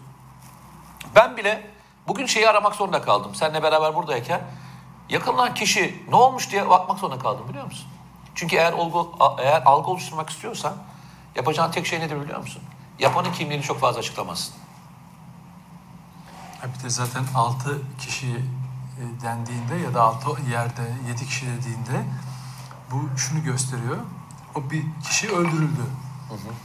Ben 1.15 1.37
bile 1.37 1.71
bugün 2.09 2.27
şeyi 2.27 2.49
aramak 2.49 2.75
zorunda 2.75 3.03
kaldım. 3.03 3.35
Seninle 3.35 3.63
beraber 3.63 3.95
buradayken 3.95 4.41
yakınlanan 5.09 5.55
kişi 5.55 6.05
ne 6.09 6.17
olmuş 6.17 6.51
diye 6.51 6.69
bakmak 6.71 6.99
zorunda 6.99 7.19
kaldım 7.19 7.49
biliyor 7.49 7.65
musun? 7.65 7.89
Çünkü 8.35 8.57
eğer 8.57 8.73
olgu, 8.73 9.17
eğer 9.39 9.63
algı 9.63 9.91
oluşturmak 9.91 10.31
istiyorsan 10.31 10.75
yapacağın 11.37 11.71
tek 11.71 11.87
şey 11.87 12.01
nedir 12.01 12.21
biliyor 12.21 12.39
musun? 12.39 12.63
Yapanın 12.99 13.33
kimliğini 13.33 13.63
çok 13.63 13.81
fazla 13.81 13.99
açıklamazsın. 13.99 14.55
Ha 16.61 16.67
bir 16.79 16.85
de 16.85 16.91
zaten 16.91 17.25
6 17.35 17.83
kişi 17.99 18.27
e, 18.27 19.23
dendiğinde 19.23 19.75
ya 19.77 19.95
da 19.95 20.03
6 20.03 20.51
yerde 20.51 20.93
7 21.09 21.27
kişi 21.27 21.47
dediğinde 21.47 22.05
bu 22.91 23.19
şunu 23.19 23.45
gösteriyor. 23.45 23.99
O 24.55 24.71
bir 24.71 24.83
kişi 25.09 25.29
öldürüldü. 25.29 25.83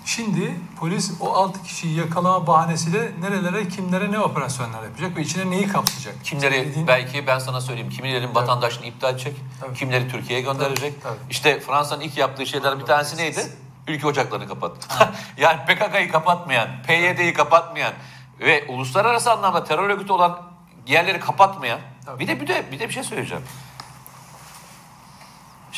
Şimdi 0.05 0.55
polis 0.79 1.11
o 1.21 1.33
6 1.33 1.63
kişiyi 1.63 1.97
yakalama 1.97 2.47
bahanesiyle 2.47 3.11
nerelere, 3.21 3.67
kimlere 3.67 4.11
ne 4.11 4.19
operasyonlar 4.19 4.83
yapacak 4.83 5.17
ve 5.17 5.21
içine 5.21 5.49
neyi 5.49 5.67
kapsayacak? 5.67 6.15
Kimleri 6.23 6.53
Dediğin- 6.53 6.87
belki 6.87 7.27
ben 7.27 7.39
sana 7.39 7.61
söyleyeyim 7.61 7.89
kimilerin 7.89 8.35
vatandaşlığını 8.35 8.85
iptal 8.85 9.09
edecek, 9.13 9.35
Tabii. 9.61 9.73
kimleri 9.73 10.07
Türkiye'ye 10.07 10.45
gönderecek. 10.45 11.03
Tabii, 11.03 11.15
tabii. 11.17 11.31
İşte 11.31 11.59
Fransa'nın 11.59 12.01
ilk 12.01 12.17
yaptığı 12.17 12.45
şeylerden 12.45 12.79
bir 12.79 12.85
tanesi 12.85 13.17
neydi? 13.17 13.47
Ülke 13.87 14.07
ocaklarını 14.07 14.47
kapattı. 14.47 14.87
yani 15.37 15.59
PKK'yı 15.65 16.11
kapatmayan, 16.11 16.67
PYD'yi 16.87 17.33
kapatmayan 17.33 17.93
ve 18.39 18.65
uluslararası 18.67 19.31
anlamda 19.31 19.63
terör 19.63 19.89
örgütü 19.89 20.13
olan 20.13 20.41
yerleri 20.87 21.19
kapatmayan. 21.19 21.79
Tabii. 22.05 22.19
Bir 22.19 22.27
de 22.27 22.41
bir 22.41 22.47
de 22.47 22.65
bir 22.71 22.79
de 22.79 22.87
bir 22.87 22.93
şey 22.93 23.03
söyleyeceğim. 23.03 23.43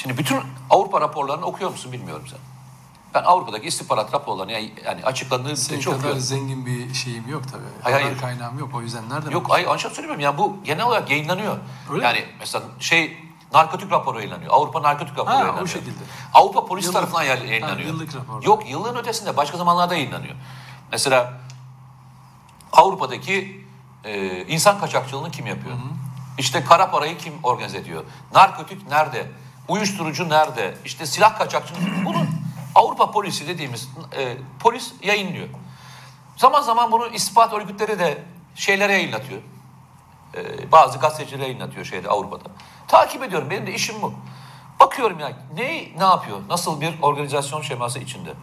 Şimdi 0.01 0.17
bütün 0.17 0.39
Avrupa 0.69 1.01
raporlarını 1.01 1.45
okuyor 1.45 1.69
musun 1.69 1.91
bilmiyorum 1.91 2.23
sen. 2.29 2.39
Ben 3.13 3.23
Avrupa'daki 3.23 3.67
istihbarat 3.67 4.13
raporlarını 4.13 4.51
yani, 4.51 4.73
yani 4.85 5.03
açıklandığı 5.05 5.57
Senin 5.57 5.71
müddetçe 5.71 5.85
kadar 5.89 5.97
okuyorum. 5.99 6.19
zengin 6.19 6.65
bir 6.65 6.93
şeyim 6.93 7.29
yok 7.29 7.43
tabii. 7.51 7.63
Hayır, 7.83 7.95
Haber 7.97 8.05
hayır. 8.05 8.19
kaynağım 8.21 8.59
yok 8.59 8.69
o 8.75 8.81
yüzden 8.81 9.09
nereden? 9.09 9.31
Yok 9.31 9.47
ay 9.53 9.65
ancak 9.69 9.91
söylemiyorum 9.91 10.23
ya 10.23 10.37
bu 10.37 10.57
genel 10.63 10.85
olarak 10.85 11.09
yayınlanıyor. 11.09 11.57
Öyle 11.91 12.05
yani 12.05 12.25
mesela 12.39 12.63
şey 12.79 13.17
narkotik 13.53 13.91
raporu 13.91 14.17
yayınlanıyor. 14.17 14.53
Avrupa 14.53 14.81
narkotik 14.83 15.13
raporu 15.17 15.27
Ha, 15.29 15.35
o 15.35 15.39
yayınlanıyor. 15.39 15.67
şekilde. 15.67 16.03
Avrupa 16.33 16.65
polis 16.65 16.85
Yıllık- 16.85 16.93
tarafından 16.93 17.23
yay- 17.23 17.47
yayınlanıyor. 17.47 17.79
Ha, 17.79 17.93
yıllık 17.93 18.15
rapor. 18.15 18.43
Yok 18.43 18.69
yıllığın 18.69 18.95
ötesinde 18.95 19.37
başka 19.37 19.57
zamanlarda 19.57 19.95
yayınlanıyor. 19.95 20.35
Mesela 20.91 21.33
Avrupa'daki 22.71 23.65
e, 24.03 24.45
insan 24.47 24.79
kaçakçılığını 24.79 25.31
kim 25.31 25.47
yapıyor? 25.47 25.75
İşte 26.37 26.63
kara 26.63 26.91
parayı 26.91 27.17
kim 27.17 27.33
organize 27.43 27.77
ediyor? 27.77 28.03
Narkotik 28.33 28.87
nerede? 28.89 29.31
Uyuşturucu 29.69 30.29
nerede? 30.29 30.77
İşte 30.85 31.05
silah 31.05 31.37
kaçakçılığı. 31.37 32.05
Bunu 32.05 32.25
Avrupa 32.75 33.11
polisi 33.11 33.47
dediğimiz 33.47 33.89
e, 34.17 34.37
polis 34.59 34.93
yayınlıyor. 35.03 35.47
Zaman 36.37 36.61
zaman 36.61 36.91
bunu 36.91 37.07
ispat 37.07 37.53
örgütleri 37.53 37.99
de 37.99 38.23
şeylere 38.55 38.93
yayınlatıyor. 38.93 39.41
Ee, 40.35 40.71
bazı 40.71 40.99
gazeteciler 40.99 41.39
yayınlatıyor 41.39 41.85
şeyde 41.85 42.09
Avrupa'da. 42.09 42.43
Takip 42.87 43.23
ediyorum. 43.23 43.49
Benim 43.49 43.67
de 43.67 43.73
işim 43.73 44.01
bu. 44.01 44.13
Bakıyorum 44.79 45.19
ya 45.19 45.31
ne 45.55 45.67
ne 45.97 46.03
yapıyor? 46.03 46.39
Nasıl 46.49 46.81
bir 46.81 47.01
organizasyon 47.01 47.61
şeması 47.61 47.99
içinde? 47.99 48.33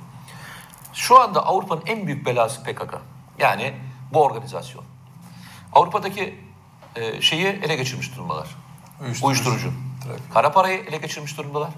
Şu 0.92 1.20
anda 1.20 1.46
Avrupa'nın 1.46 1.82
en 1.86 2.06
büyük 2.06 2.26
belası 2.26 2.62
PKK. 2.62 2.94
Yani 3.38 3.74
bu 4.12 4.22
organizasyon. 4.22 4.84
Avrupa'daki 5.72 6.40
e, 6.96 7.20
şeyi 7.20 7.46
ele 7.46 7.76
geçirmiş 7.76 8.16
durumdalar. 8.16 8.48
Uyuşturucu. 9.00 9.26
Uyuşturucu. 9.26 9.72
Trafik. 10.06 10.32
Kara 10.34 10.52
parayı 10.52 10.84
ele 10.84 10.96
geçirmiş 10.96 11.38
durumdalar. 11.38 11.70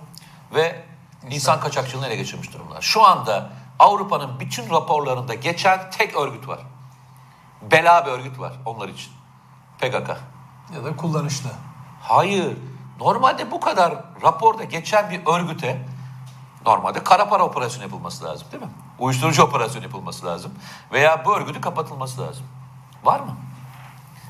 Ve 0.55 0.85
insan 1.31 1.61
kaçakçılığını 1.61 2.07
ele 2.07 2.17
geçirmiş 2.17 2.53
durumdalar. 2.55 2.83
Şu 2.83 3.07
anda 3.07 3.51
Avrupa'nın 3.79 4.41
bütün 4.41 4.71
raporlarında 4.71 5.35
geçen 5.35 5.91
tek 5.91 6.17
örgüt 6.17 6.49
var. 6.49 6.59
Bela 7.63 8.07
bir 8.07 8.11
örgüt 8.11 8.39
var 8.39 8.53
onlar 8.65 8.89
için. 8.89 9.13
PKK. 9.79 10.09
Ya 10.75 10.85
da 10.85 10.97
kullanışlı. 10.97 11.51
Hayır. 12.03 12.57
Normalde 13.01 13.51
bu 13.51 13.61
kadar 13.61 13.95
raporda 14.23 14.65
geçen 14.65 15.11
bir 15.11 15.27
örgüte 15.27 15.87
normalde 16.67 17.05
kara 17.05 17.29
para 17.29 17.43
operasyonu 17.43 17.85
yapılması 17.85 18.25
lazım 18.25 18.49
değil 18.53 18.63
mi? 18.63 18.71
Uyuşturucu 18.99 19.43
operasyonu 19.43 19.85
yapılması 19.85 20.27
lazım. 20.27 20.55
Veya 20.93 21.25
bu 21.25 21.37
örgütün 21.37 21.61
kapatılması 21.61 22.21
lazım. 22.21 22.47
Var 23.05 23.21
mı? 23.21 23.37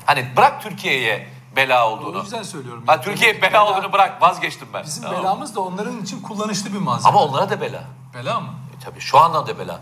Hani 0.05 0.35
bırak 0.37 0.61
Türkiye'ye 0.61 1.38
bela 1.55 1.89
O 1.89 1.91
olduğunu. 1.91 2.17
yüzden 2.23 2.43
söylüyorum. 2.43 2.83
Ha, 2.87 2.91
Yani 2.93 3.03
Türkiye 3.03 3.31
bela- 3.33 3.41
bela 3.41 3.65
olduğunu 3.71 3.93
bırak 3.93 4.21
vazgeçtim 4.21 4.67
ben. 4.73 4.83
Bizim 4.83 5.03
Tamam. 5.03 5.19
belamız 5.19 5.55
da 5.55 5.61
onların 5.61 6.01
için 6.01 6.21
kullanışlı 6.21 6.73
bir 6.73 6.79
malzeme. 6.79 7.09
Ama 7.09 7.23
onlara 7.23 7.49
da 7.49 7.61
bela. 7.61 7.83
Bela 8.13 8.39
mı? 8.39 8.49
E 8.77 8.83
tabii 8.83 8.99
şu 8.99 9.19
anda 9.19 9.47
da 9.47 9.59
bela. 9.59 9.79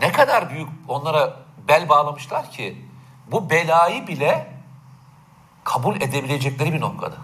Ne 0.00 0.12
kadar 0.12 0.50
büyük 0.50 0.68
onlara 0.88 1.36
bel 1.68 1.88
bağlamışlar 1.88 2.50
ki 2.50 2.88
bu 3.26 3.50
belayı 3.50 4.06
bile 4.06 4.54
kabul 5.64 5.96
edebilecekleri 5.96 6.72
bir 6.72 6.80
noktada. 6.80 7.16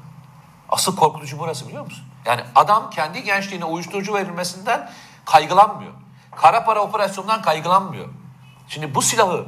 Asıl 0.68 0.96
korkutucu 0.96 1.38
burası 1.38 1.68
biliyor 1.68 1.84
musun? 1.84 2.04
Yani 2.26 2.40
adam 2.54 2.90
kendi 2.90 3.22
gençliğine 3.24 3.64
uyuşturucu 3.64 4.14
verilmesinden 4.14 4.90
kaygılanmıyor. 5.24 5.92
Kara 6.36 6.64
para 6.64 6.80
operasyonundan 6.80 7.42
kaygılanmıyor. 7.42 8.08
Şimdi 8.68 8.94
bu 8.94 9.02
silahı, 9.02 9.46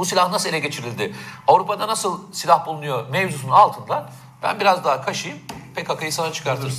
bu 0.00 0.04
silah 0.04 0.30
nasıl 0.30 0.48
ele 0.48 0.58
geçirildi? 0.58 1.14
Avrupa'da 1.48 1.88
nasıl 1.88 2.32
silah 2.32 2.66
bulunuyor 2.66 3.08
mevzusunun 3.08 3.52
altından 3.52 4.10
ben 4.42 4.60
biraz 4.60 4.84
daha 4.84 5.02
kaşıyım 5.02 5.38
PKK'yı 5.74 6.12
sana 6.12 6.32
çıkartırım. 6.32 6.72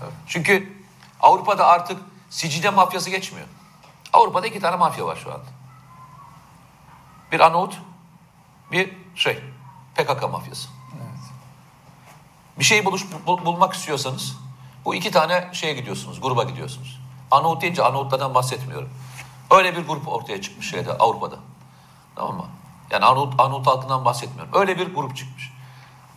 Tabii. 0.00 0.10
Çünkü 0.26 0.72
Avrupa'da 1.20 1.66
artık 1.66 2.00
Sicilya 2.30 2.72
mafyası 2.72 3.10
geçmiyor. 3.10 3.46
Avrupa'da 4.12 4.46
iki 4.46 4.60
tane 4.60 4.76
mafya 4.76 5.06
var 5.06 5.16
şu 5.24 5.32
anda. 5.32 5.44
Bir 7.32 7.40
Arnavut, 7.40 7.78
bir 8.72 8.96
şey 9.14 9.38
PKK 9.94 10.22
mafyası. 10.30 10.68
Bir 12.58 12.64
şeyi 12.64 12.84
buluş, 12.84 13.06
bul- 13.26 13.44
bulmak 13.44 13.74
istiyorsanız 13.74 14.36
bu 14.84 14.94
iki 14.94 15.10
tane 15.10 15.50
şeye 15.52 15.74
gidiyorsunuz, 15.74 16.20
gruba 16.20 16.42
gidiyorsunuz. 16.44 17.00
Arnavut 17.30 17.62
deyince 17.62 17.82
Arnavutlardan 17.82 18.34
bahsetmiyorum. 18.34 18.88
Öyle 19.50 19.76
bir 19.76 19.86
grup 19.86 20.08
ortaya 20.08 20.42
çıkmış 20.42 20.70
şeyde 20.70 20.92
Avrupa'da. 20.92 21.36
Tamam 22.16 22.36
mı? 22.36 22.46
Yani 22.90 23.04
Arnavut, 23.04 23.40
Arnavut 23.40 23.66
halkından 23.66 24.04
bahsetmiyorum. 24.04 24.60
Öyle 24.60 24.78
bir 24.78 24.94
grup 24.94 25.16
çıkmış. 25.16 25.52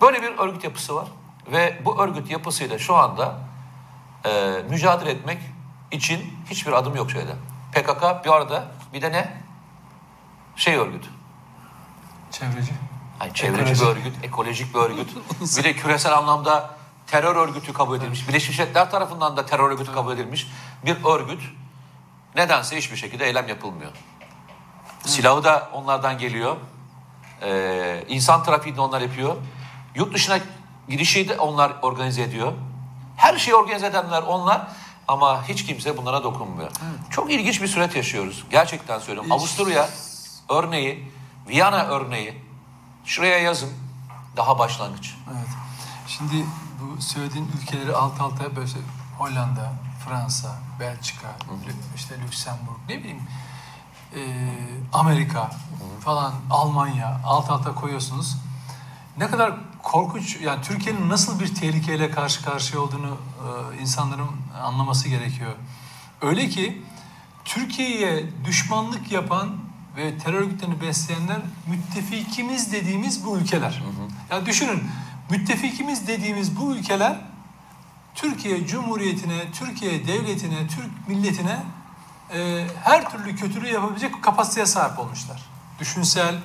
Böyle 0.01 0.21
bir 0.21 0.38
örgüt 0.38 0.63
yapısı 0.63 0.95
var. 0.95 1.07
Ve 1.51 1.81
bu 1.86 2.01
örgüt 2.01 2.31
yapısıyla 2.31 2.79
şu 2.79 2.95
anda 2.95 3.36
e, 4.25 4.62
mücadele 4.69 5.12
etmek 5.12 5.38
için 5.91 6.33
hiçbir 6.49 6.71
adım 6.71 6.95
yok 6.95 7.12
şeyde. 7.12 7.36
PKK 7.73 8.25
bir 8.25 8.29
arada 8.29 8.67
bir 8.93 9.01
de 9.01 9.12
ne? 9.12 9.38
Şey 10.55 10.75
örgütü. 10.75 11.07
Çevreci. 12.31 12.71
Yani 13.21 13.33
çevreci 13.33 13.62
Ekolojik. 13.62 13.81
bir 13.81 13.88
örgüt, 13.88 14.25
ekolojik 14.25 14.75
bir 14.75 14.79
örgüt. 14.79 15.10
bir 15.57 15.63
de 15.63 15.73
küresel 15.73 16.17
anlamda 16.17 16.77
terör 17.07 17.36
örgütü 17.36 17.73
kabul 17.73 17.97
edilmiş. 17.97 18.27
Birleşmiş 18.27 18.60
Milletler 18.60 18.91
tarafından 18.91 19.38
da 19.38 19.45
terör 19.45 19.71
örgütü 19.71 19.91
kabul 19.91 20.13
edilmiş 20.13 20.47
bir 20.86 21.05
örgüt. 21.05 21.41
Nedense 22.36 22.77
hiçbir 22.77 22.97
şekilde 22.97 23.25
eylem 23.25 23.47
yapılmıyor. 23.47 23.91
Silahı 25.05 25.43
da 25.43 25.69
onlardan 25.73 26.17
geliyor. 26.17 26.55
Ee, 27.41 28.03
insan 28.07 28.43
trafiğini 28.43 28.77
de 28.77 28.81
onlar 28.81 29.01
yapıyor. 29.01 29.36
Yurt 29.95 30.13
dışına 30.13 30.39
gidişi 30.89 31.29
de 31.29 31.38
onlar 31.39 31.71
organize 31.81 32.21
ediyor. 32.21 32.53
Her 33.17 33.38
şeyi 33.38 33.55
organize 33.55 33.88
edenler 33.88 34.21
onlar 34.21 34.67
ama 35.07 35.47
hiç 35.47 35.65
kimse 35.65 35.97
bunlara 35.97 36.23
dokunmuyor. 36.23 36.71
Çok 37.10 37.31
ilginç 37.31 37.62
bir 37.62 37.67
süreç 37.67 37.95
yaşıyoruz. 37.95 38.45
Gerçekten 38.49 38.99
söylüyorum. 38.99 39.31
Avusturya 39.31 39.89
örneği, 40.49 41.12
Viyana 41.47 41.83
örneği. 41.83 42.43
Şuraya 43.05 43.38
yazın. 43.38 43.69
Daha 44.38 44.60
başlangıç. 44.60 45.15
Evet. 45.31 45.47
Şimdi 46.07 46.45
bu 46.81 47.01
söylediğin 47.01 47.51
ülkeleri 47.62 47.95
alt 47.95 48.21
alta 48.21 48.55
böyle 48.55 48.69
Hollanda, 49.17 49.73
Fransa, 50.05 50.55
Belçika, 50.79 51.27
Lü- 51.67 51.95
işte 51.95 52.15
Lüksemburg, 52.21 52.77
ne 52.89 52.97
bileyim 52.99 53.21
e, 54.15 54.22
Amerika 54.93 55.52
falan, 56.00 56.34
Almanya 56.50 57.22
alt 57.26 57.50
alta 57.50 57.76
koyuyorsunuz. 57.76 58.38
Ne 59.17 59.28
kadar 59.28 59.54
korkunç, 59.84 60.41
yani 60.41 60.62
Türkiye'nin 60.62 61.10
nasıl 61.10 61.39
bir 61.39 61.56
tehlikeyle 61.56 62.12
karşı 62.12 62.43
karşıya 62.43 62.82
olduğunu 62.82 63.17
e, 63.78 63.82
insanların 63.82 64.30
anlaması 64.63 65.10
gerekiyor. 65.10 65.52
Öyle 66.22 66.50
ki 66.50 66.82
Türkiye'ye 67.46 68.26
düşmanlık 68.46 69.12
yapan 69.12 69.50
ve 69.98 70.17
terör 70.17 70.41
örgütlerini 70.41 70.82
besleyenler 70.82 71.38
müttefikimiz 71.67 72.72
dediğimiz 72.74 73.26
bu 73.26 73.38
ülkeler. 73.38 73.84
Yani 74.32 74.46
düşünün 74.46 74.84
müttefikimiz 75.30 76.08
dediğimiz 76.08 76.58
bu 76.60 76.76
ülkeler 76.76 77.20
Türkiye 78.15 78.67
Cumhuriyeti'ne, 78.67 79.52
Türkiye 79.52 80.08
Devleti'ne, 80.08 80.67
Türk 80.67 81.08
milletine 81.08 81.60
e, 82.33 82.67
her 82.83 83.09
türlü 83.11 83.35
kötülüğü 83.35 83.73
yapabilecek 83.73 84.23
kapasiteye 84.23 84.65
sahip 84.65 84.99
olmuşlar. 84.99 85.41
Düşünsel, 85.79 86.35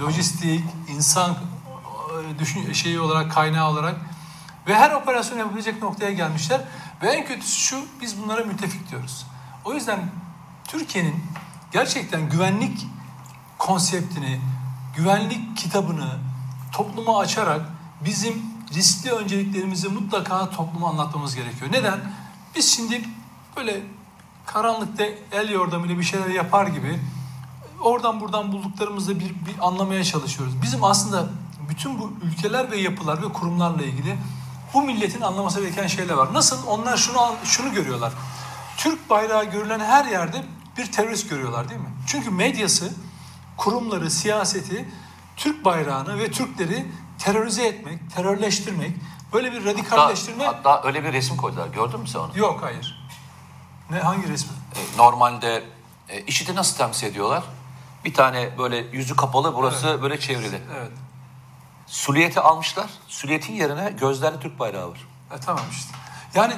lojistik, 0.00 0.64
insan 0.88 1.30
e, 1.30 2.38
düşün 2.38 2.72
şeyi 2.72 3.00
olarak, 3.00 3.32
kaynağı 3.32 3.70
olarak 3.70 3.96
ve 4.66 4.74
her 4.74 4.90
operasyon 4.90 5.38
yapabilecek 5.38 5.82
noktaya 5.82 6.12
gelmişler. 6.12 6.60
Ve 7.02 7.08
en 7.08 7.26
kötüsü 7.26 7.60
şu, 7.60 7.84
biz 8.00 8.22
bunlara 8.22 8.44
müttefik 8.44 8.90
diyoruz. 8.90 9.26
O 9.64 9.74
yüzden 9.74 10.00
Türkiye'nin 10.64 11.24
gerçekten 11.72 12.30
güvenlik 12.30 12.86
konseptini, 13.58 14.40
güvenlik 14.96 15.56
kitabını 15.56 16.18
topluma 16.72 17.18
açarak 17.18 17.60
bizim 18.04 18.42
riskli 18.74 19.10
önceliklerimizi 19.10 19.88
mutlaka 19.88 20.50
topluma 20.50 20.88
anlatmamız 20.90 21.34
gerekiyor. 21.34 21.72
Neden? 21.72 22.00
Biz 22.54 22.76
şimdi 22.76 23.04
böyle 23.56 23.82
karanlıkta 24.46 25.04
el 25.32 25.50
yordamıyla 25.50 25.98
bir 25.98 26.04
şeyler 26.04 26.28
yapar 26.28 26.66
gibi 26.66 27.00
oradan 27.80 28.20
buradan 28.20 28.52
bulduklarımızı 28.52 29.20
bir, 29.20 29.30
bir 29.30 29.54
anlamaya 29.60 30.04
çalışıyoruz. 30.04 30.62
Bizim 30.62 30.84
aslında 30.84 31.26
bütün 31.68 31.98
bu 31.98 32.12
ülkeler 32.22 32.70
ve 32.70 32.76
yapılar 32.76 33.22
ve 33.22 33.32
kurumlarla 33.32 33.82
ilgili 33.82 34.18
bu 34.74 34.82
milletin 34.82 35.20
anlaması 35.20 35.60
gereken 35.60 35.86
şeyler 35.86 36.14
var. 36.14 36.34
Nasıl? 36.34 36.66
Onlar 36.66 36.96
şunu 36.96 37.18
şunu 37.44 37.72
görüyorlar. 37.72 38.12
Türk 38.76 39.10
bayrağı 39.10 39.44
görülen 39.44 39.80
her 39.80 40.04
yerde 40.04 40.44
bir 40.78 40.92
terörist 40.92 41.30
görüyorlar 41.30 41.68
değil 41.68 41.80
mi? 41.80 41.92
Çünkü 42.06 42.30
medyası, 42.30 42.92
kurumları, 43.56 44.10
siyaseti 44.10 44.88
Türk 45.36 45.64
bayrağını 45.64 46.18
ve 46.18 46.30
Türkleri 46.30 46.86
terörize 47.18 47.66
etmek, 47.66 48.14
terörleştirmek, 48.14 48.90
böyle 49.32 49.52
bir 49.52 49.58
Hatta, 49.58 49.70
radikalleştirme 49.70 50.44
hatta 50.44 50.82
öyle 50.84 51.04
bir 51.04 51.12
resim 51.12 51.36
koydular. 51.36 51.68
Gördün 51.68 52.00
mü 52.00 52.08
sen 52.08 52.18
onu? 52.18 52.38
yok 52.38 52.62
hayır. 52.62 53.03
Ne 53.90 53.98
hangi 53.98 54.28
resmi? 54.28 54.50
E, 54.76 54.96
Normalde 54.98 55.64
e, 56.08 56.20
IŞİD'i 56.22 56.54
nasıl 56.54 56.76
temsil 56.76 57.06
ediyorlar? 57.06 57.44
Bir 58.04 58.14
tane 58.14 58.58
böyle 58.58 58.76
yüzü 58.76 59.16
kapalı, 59.16 59.54
burası 59.54 60.02
böyle 60.02 60.20
çevrili. 60.20 60.60
Evet. 60.78 60.92
Suliyeti 61.86 62.40
almışlar. 62.40 62.90
Suliyetin 63.08 63.52
yerine 63.52 63.90
gözlerli 64.00 64.40
Türk 64.40 64.58
bayrağı 64.58 64.90
var. 64.90 65.08
E, 65.36 65.40
tamam 65.40 65.64
işte. 65.70 65.90
Yani 66.34 66.54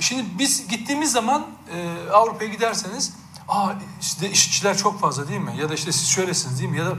şimdi 0.00 0.24
biz 0.38 0.68
gittiğimiz 0.68 1.12
zaman 1.12 1.46
e, 1.74 2.10
Avrupa'ya 2.12 2.50
giderseniz 2.50 3.14
aa 3.48 3.72
işte 4.00 4.30
işçiler 4.30 4.76
çok 4.76 5.00
fazla 5.00 5.28
değil 5.28 5.40
mi? 5.40 5.54
Ya 5.58 5.68
da 5.68 5.74
işte 5.74 5.92
siz 5.92 6.08
şöylesiniz 6.08 6.58
değil 6.58 6.70
mi? 6.70 6.78
Ya 6.78 6.86
da 6.86 6.94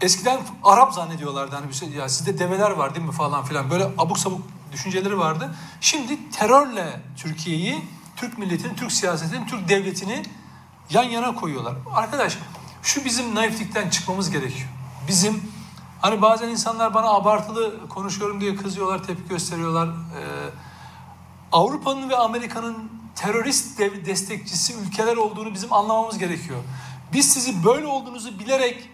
eskiden 0.00 0.40
Arap 0.64 0.92
zannediyorlardı 0.94 1.56
hani 1.56 1.68
bir 1.68 1.74
şey, 1.74 1.88
ya 1.88 2.08
sizde 2.08 2.38
develer 2.38 2.70
var 2.70 2.94
değil 2.94 3.06
mi 3.06 3.12
falan 3.12 3.44
filan 3.44 3.70
böyle 3.70 3.84
abuk 3.98 4.18
sabuk 4.18 4.40
düşünceleri 4.72 5.18
vardı. 5.18 5.54
Şimdi 5.80 6.30
terörle 6.30 7.00
Türkiye'yi, 7.16 7.84
Türk 8.20 8.38
milletini, 8.38 8.76
Türk 8.76 8.92
siyasetini, 8.92 9.46
Türk 9.46 9.68
devletini 9.68 10.22
yan 10.90 11.02
yana 11.02 11.34
koyuyorlar. 11.34 11.74
Arkadaş 11.92 12.38
şu 12.82 13.04
bizim 13.04 13.34
naiflikten 13.34 13.90
çıkmamız 13.90 14.30
gerekiyor. 14.30 14.68
Bizim 15.08 15.52
hani 16.00 16.22
bazen 16.22 16.48
insanlar 16.48 16.94
bana 16.94 17.06
abartılı 17.06 17.88
konuşuyorum 17.88 18.40
diye 18.40 18.56
kızıyorlar, 18.56 19.04
tepki 19.04 19.28
gösteriyorlar. 19.28 19.88
Ee, 19.88 20.50
Avrupa'nın 21.52 22.10
ve 22.10 22.16
Amerika'nın 22.16 22.90
terörist 23.14 23.78
destekçisi 23.78 24.74
ülkeler 24.74 25.16
olduğunu 25.16 25.54
bizim 25.54 25.72
anlamamız 25.72 26.18
gerekiyor. 26.18 26.58
Biz 27.12 27.32
sizi 27.32 27.64
böyle 27.64 27.86
olduğunuzu 27.86 28.38
bilerek 28.38 28.90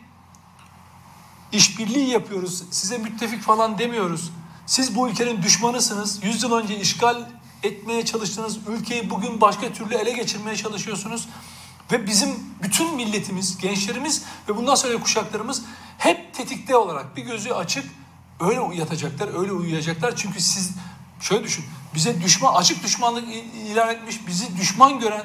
işbirliği 1.53 2.09
yapıyoruz. 2.09 2.65
Size 2.71 2.99
müttefik 2.99 3.43
falan 3.43 3.79
demiyoruz. 3.79 4.33
Siz 4.67 4.97
bu 4.97 5.09
ülkenin 5.09 5.43
düşmanısınız. 5.43 6.25
Yüz 6.25 6.43
yıl 6.43 6.53
önce 6.53 6.81
işgal 6.81 7.27
etmeye 7.62 8.05
çalıştığınız 8.05 8.59
ülkeyi 8.69 9.11
bugün 9.11 9.40
başka 9.40 9.73
türlü 9.73 9.95
ele 9.95 10.12
geçirmeye 10.12 10.57
çalışıyorsunuz. 10.57 11.29
Ve 11.92 12.07
bizim 12.07 12.31
bütün 12.62 12.95
milletimiz, 12.95 13.59
gençlerimiz 13.59 14.25
ve 14.49 14.57
bundan 14.57 14.75
sonra 14.75 15.01
kuşaklarımız 15.01 15.62
hep 15.99 16.35
tetikte 16.35 16.77
olarak 16.77 17.16
bir 17.16 17.23
gözü 17.23 17.51
açık 17.51 17.85
öyle 18.40 18.77
yatacaklar, 18.77 19.40
öyle 19.40 19.53
uyuyacaklar. 19.53 20.16
Çünkü 20.16 20.40
siz 20.40 20.71
şöyle 21.21 21.45
düşün, 21.45 21.64
bize 21.95 22.23
düşman, 22.23 22.55
açık 22.55 22.85
düşmanlık 22.85 23.25
ilan 23.55 23.88
etmiş, 23.88 24.27
bizi 24.27 24.57
düşman 24.57 25.01
gören, 25.01 25.25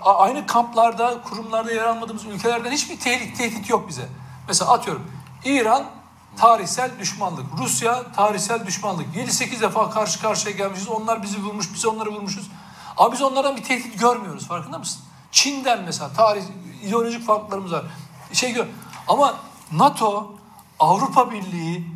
aynı 0.00 0.46
kamplarda, 0.46 1.22
kurumlarda 1.22 1.72
yer 1.72 1.84
almadığımız 1.84 2.24
ülkelerden 2.24 2.72
hiçbir 2.72 3.00
tehdit, 3.00 3.36
tehdit 3.36 3.70
yok 3.70 3.88
bize. 3.88 4.08
Mesela 4.48 4.72
atıyorum, 4.72 5.10
İran 5.44 5.90
tarihsel 6.36 6.98
düşmanlık, 6.98 7.46
Rusya 7.58 8.12
tarihsel 8.12 8.66
düşmanlık. 8.66 9.06
7-8 9.16 9.60
defa 9.60 9.90
karşı 9.90 10.20
karşıya 10.20 10.56
gelmişiz, 10.56 10.88
onlar 10.88 11.22
bizi 11.22 11.42
vurmuş, 11.42 11.74
biz 11.74 11.86
onları 11.86 12.10
vurmuşuz. 12.10 12.50
Ama 12.96 13.12
biz 13.12 13.22
onlardan 13.22 13.56
bir 13.56 13.62
tehdit 13.62 14.00
görmüyoruz, 14.00 14.46
farkında 14.46 14.78
mısın? 14.78 15.02
Çin'den 15.32 15.82
mesela 15.82 16.12
tarih 16.12 16.42
ideolojik 16.82 17.26
farklarımız 17.26 17.72
var. 17.72 17.84
Şey 18.32 18.52
gör. 18.52 18.66
Ama 19.08 19.34
NATO, 19.72 20.34
Avrupa 20.78 21.30
Birliği, 21.30 21.86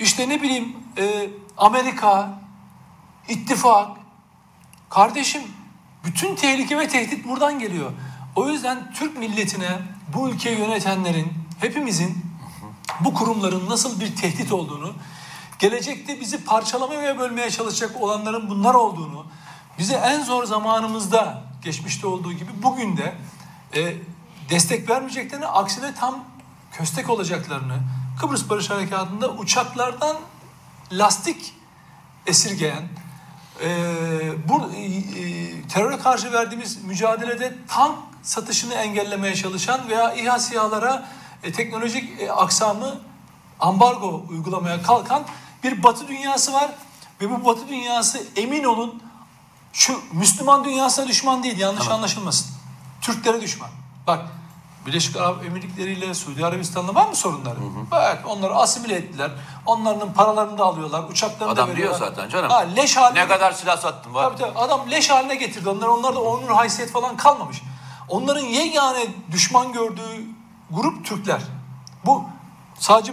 işte 0.00 0.28
ne 0.28 0.42
bileyim 0.42 0.76
e, 0.98 1.30
Amerika, 1.56 2.40
ittifak, 3.28 3.88
kardeşim 4.90 5.42
bütün 6.04 6.34
tehlike 6.34 6.78
ve 6.78 6.88
tehdit 6.88 7.28
buradan 7.28 7.58
geliyor. 7.58 7.90
O 8.36 8.48
yüzden 8.48 8.92
Türk 8.92 9.18
milletine 9.18 9.78
bu 10.14 10.28
ülkeyi 10.28 10.58
yönetenlerin, 10.58 11.32
hepimizin 11.60 12.29
bu 13.04 13.14
kurumların 13.14 13.68
nasıl 13.68 14.00
bir 14.00 14.16
tehdit 14.16 14.52
olduğunu, 14.52 14.92
gelecekte 15.58 16.20
bizi 16.20 16.44
parçalamaya 16.44 17.02
ve 17.02 17.18
bölmeye 17.18 17.50
çalışacak 17.50 18.02
olanların 18.02 18.50
bunlar 18.50 18.74
olduğunu, 18.74 19.26
bize 19.78 19.94
en 19.94 20.22
zor 20.22 20.44
zamanımızda 20.44 21.42
geçmişte 21.62 22.06
olduğu 22.06 22.32
gibi 22.32 22.50
bugün 22.62 22.96
de 22.96 23.14
e, 23.74 23.94
destek 24.50 24.90
vermeyeceklerini 24.90 25.46
aksine 25.46 25.94
tam 25.94 26.24
köstek 26.72 27.10
olacaklarını 27.10 27.78
Kıbrıs 28.20 28.48
Barış 28.48 28.70
Harekatı'nda 28.70 29.28
uçaklardan 29.30 30.16
lastik 30.92 31.54
esirgeyen 32.26 32.88
e, 33.64 33.68
bu 34.48 34.72
e, 34.72 35.68
teröre 35.68 35.98
karşı 35.98 36.32
verdiğimiz 36.32 36.84
mücadelede 36.84 37.54
tank 37.68 37.98
satışını 38.22 38.74
engellemeye 38.74 39.34
çalışan 39.34 39.88
veya 39.88 40.14
İHA 40.14 40.38
SİHA'lara 40.38 41.08
e, 41.42 41.52
teknolojik 41.52 42.20
e, 42.20 42.32
aksamı 42.32 43.00
ambargo 43.60 44.22
uygulamaya 44.30 44.82
kalkan 44.82 45.22
bir 45.64 45.82
batı 45.82 46.08
dünyası 46.08 46.52
var 46.52 46.70
ve 47.20 47.30
bu 47.30 47.44
batı 47.44 47.68
dünyası 47.68 48.26
emin 48.36 48.64
olun 48.64 49.02
şu 49.72 50.00
Müslüman 50.12 50.64
dünyasına 50.64 51.08
düşman 51.08 51.42
değil 51.42 51.58
yanlış 51.58 51.84
tamam. 51.84 51.98
anlaşılmasın. 51.98 52.46
Türklere 53.00 53.40
düşman. 53.40 53.70
Bak 54.06 54.26
Birleşik 54.86 55.16
Arap 55.16 55.44
Emirlikleri 55.44 55.92
ile 55.92 56.14
Suudi 56.14 56.46
Arabistan'la 56.46 56.94
var 56.94 57.08
mı 57.08 57.16
sorunları? 57.16 57.54
Hı 57.58 57.64
hı. 57.64 58.02
Evet 58.02 58.18
onları 58.26 58.54
asimile 58.54 58.94
ettiler. 58.94 59.30
Onların 59.66 60.12
paralarını 60.12 60.58
da 60.58 60.64
alıyorlar. 60.64 61.04
Uçaklarını 61.10 61.52
Adam 61.52 61.68
da 61.68 61.72
veriyorlar. 61.72 61.96
Adam 61.96 62.06
diyor 62.06 62.16
zaten 62.16 62.28
canım. 62.28 62.50
Ha, 62.50 62.58
leş 62.58 62.96
haline 62.96 63.20
ne 63.20 63.28
kadar 63.28 63.52
silah 63.52 63.76
sattın 63.76 64.14
var. 64.14 64.24
Tabii 64.24 64.38
tabii. 64.38 64.58
Adam 64.58 64.90
leş 64.90 65.10
haline 65.10 65.34
getirdi. 65.34 65.68
Onlar 65.68 65.86
onlarda 65.86 66.20
onur 66.20 66.48
haysiyet 66.48 66.92
falan 66.92 67.16
kalmamış. 67.16 67.62
Onların 68.08 68.44
yegane 68.44 69.06
düşman 69.32 69.72
gördüğü 69.72 70.26
grup 70.70 71.06
Türkler. 71.06 71.42
Bu 72.06 72.24
sadece 72.78 73.12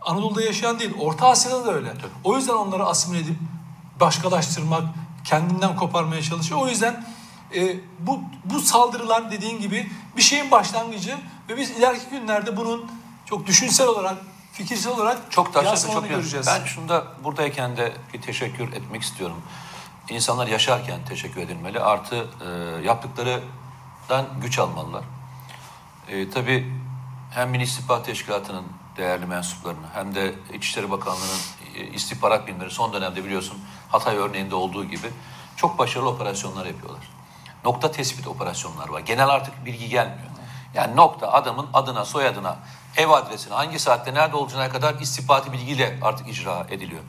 Anadolu'da 0.00 0.42
yaşayan 0.42 0.78
değil, 0.78 0.94
Orta 1.00 1.28
Asya'da 1.28 1.66
da 1.66 1.72
öyle. 1.74 1.88
Tabii. 1.88 2.10
O 2.24 2.36
yüzden 2.36 2.52
onları 2.52 2.86
asimile 2.86 3.20
edip 3.20 3.36
başkalaştırmak, 4.00 4.82
kendinden 5.24 5.76
koparmaya 5.76 6.22
çalışıyor. 6.22 6.60
O 6.60 6.68
yüzden 6.68 7.04
e, 7.54 7.76
bu 7.98 8.20
bu 8.44 8.60
saldırılar 8.60 9.30
dediğin 9.30 9.60
gibi 9.60 9.90
bir 10.16 10.22
şeyin 10.22 10.50
başlangıcı 10.50 11.18
ve 11.48 11.56
biz 11.56 11.70
ileriki 11.70 12.10
günlerde 12.10 12.56
bunun 12.56 12.90
çok 13.26 13.46
düşünsel 13.46 13.86
olarak, 13.86 14.18
fikirsel 14.52 14.92
olarak 14.92 15.18
çok 15.30 15.52
taşlı, 15.52 15.92
çok 15.92 16.08
göreceğiz. 16.08 16.46
Ben 16.46 16.64
şunda 16.64 17.06
buradayken 17.24 17.76
de 17.76 17.92
bir 18.14 18.22
teşekkür 18.22 18.72
etmek 18.72 19.02
istiyorum. 19.02 19.36
İnsanlar 20.08 20.46
yaşarken 20.46 21.04
teşekkür 21.08 21.40
edilmeli. 21.40 21.80
Artı 21.80 22.16
e, 22.16 22.48
yaptıklarından 22.86 24.26
güç 24.42 24.58
almalılar. 24.58 25.04
E, 26.08 26.30
tabii 26.30 26.72
hem 27.30 27.50
Milli 27.50 27.62
İstihbarat 27.62 28.06
Teşkilatı'nın 28.06 28.64
değerli 28.96 29.26
mensuplarını 29.26 29.86
hem 29.94 30.14
de 30.14 30.34
İçişleri 30.52 30.90
Bakanlığı'nın 30.90 31.40
e, 31.76 31.86
istihbarat 31.86 32.46
birimleri 32.46 32.70
son 32.70 32.92
dönemde 32.92 33.24
biliyorsun 33.24 33.58
Hatay 33.88 34.16
örneğinde 34.16 34.54
olduğu 34.54 34.84
gibi 34.84 35.10
çok 35.56 35.78
başarılı 35.78 36.08
operasyonlar 36.08 36.66
yapıyorlar. 36.66 37.02
Nokta 37.64 37.92
tespit 37.92 38.26
operasyonlar 38.26 38.88
var. 38.88 39.00
Genel 39.00 39.28
artık 39.28 39.64
bilgi 39.64 39.88
gelmiyor. 39.88 40.30
Yani 40.74 40.96
nokta 40.96 41.32
adamın 41.32 41.66
adına, 41.72 42.04
soyadına, 42.04 42.56
ev 42.96 43.08
adresine, 43.08 43.54
hangi 43.54 43.78
saatte 43.78 44.14
nerede 44.14 44.36
olacağına 44.36 44.68
kadar 44.68 44.94
istihbarati 44.94 45.52
bilgiyle 45.52 45.98
artık 46.02 46.28
icra 46.28 46.66
ediliyor. 46.70 47.02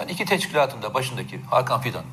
Ben 0.00 0.08
iki 0.08 0.24
teşkilatın 0.24 0.82
da 0.82 0.94
başındaki 0.94 1.40
Hakan 1.50 1.80
Fidan 1.80 2.04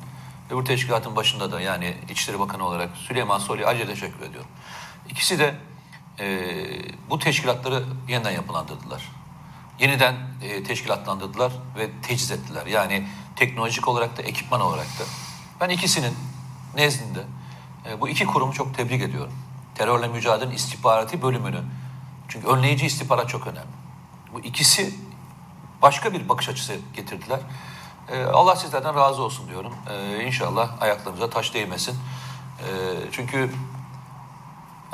bu 0.50 0.64
teşkilatın 0.64 1.16
başında 1.16 1.52
da 1.52 1.60
yani 1.60 1.96
İçişleri 2.10 2.38
Bakanı 2.38 2.66
olarak 2.66 2.90
Süleyman 2.96 3.38
Soylu'ya 3.38 3.68
ayrıca 3.68 3.86
teşekkür 3.86 4.20
ediyorum. 4.20 4.50
İkisi 5.08 5.38
de 5.38 5.54
e, 6.20 6.46
bu 7.10 7.18
teşkilatları 7.18 7.84
yeniden 8.08 8.30
yapılandırdılar. 8.30 9.02
Yeniden 9.78 10.14
e, 10.42 10.62
teşkilatlandırdılar 10.62 11.52
ve 11.78 11.90
teciz 12.02 12.30
ettiler. 12.30 12.66
Yani 12.66 13.08
teknolojik 13.36 13.88
olarak 13.88 14.18
da 14.18 14.22
ekipman 14.22 14.60
olarak 14.60 14.86
da. 14.86 15.04
Ben 15.60 15.68
ikisinin 15.68 16.14
nezdinde 16.76 17.24
e, 17.88 18.00
bu 18.00 18.08
iki 18.08 18.26
kurumu 18.26 18.52
çok 18.52 18.74
tebrik 18.74 19.02
ediyorum. 19.02 19.32
Terörle 19.74 20.08
mücadelenin 20.08 20.54
istihbarati 20.54 21.22
bölümünü. 21.22 21.60
Çünkü 22.28 22.46
önleyici 22.46 22.86
istihbarat 22.86 23.28
çok 23.28 23.46
önemli. 23.46 23.74
Bu 24.32 24.40
ikisi 24.40 24.94
başka 25.82 26.12
bir 26.12 26.28
bakış 26.28 26.48
açısı 26.48 26.76
getirdiler. 26.96 27.40
E, 28.08 28.24
Allah 28.24 28.56
sizlerden 28.56 28.94
razı 28.94 29.22
olsun 29.22 29.48
diyorum. 29.48 29.74
E, 29.90 30.24
inşallah 30.24 30.82
ayaklarımıza 30.82 31.30
taş 31.30 31.54
değmesin. 31.54 31.96
E, 32.58 32.68
çünkü 33.12 33.50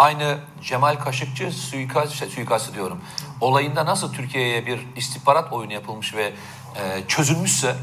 aynı 0.01 0.39
Cemal 0.63 0.97
Kaşıkçı 0.97 1.53
suikast, 1.53 2.31
suikastı 2.31 2.75
diyorum. 2.75 3.01
Olayında 3.41 3.87
nasıl 3.87 4.13
Türkiye'ye 4.13 4.67
bir 4.67 4.87
istihbarat 4.97 5.53
oyunu 5.53 5.73
yapılmış 5.73 6.15
ve 6.15 6.33
e, 6.77 7.03
çözülmüşse 7.09 7.77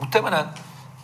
muhtemelen 0.00 0.46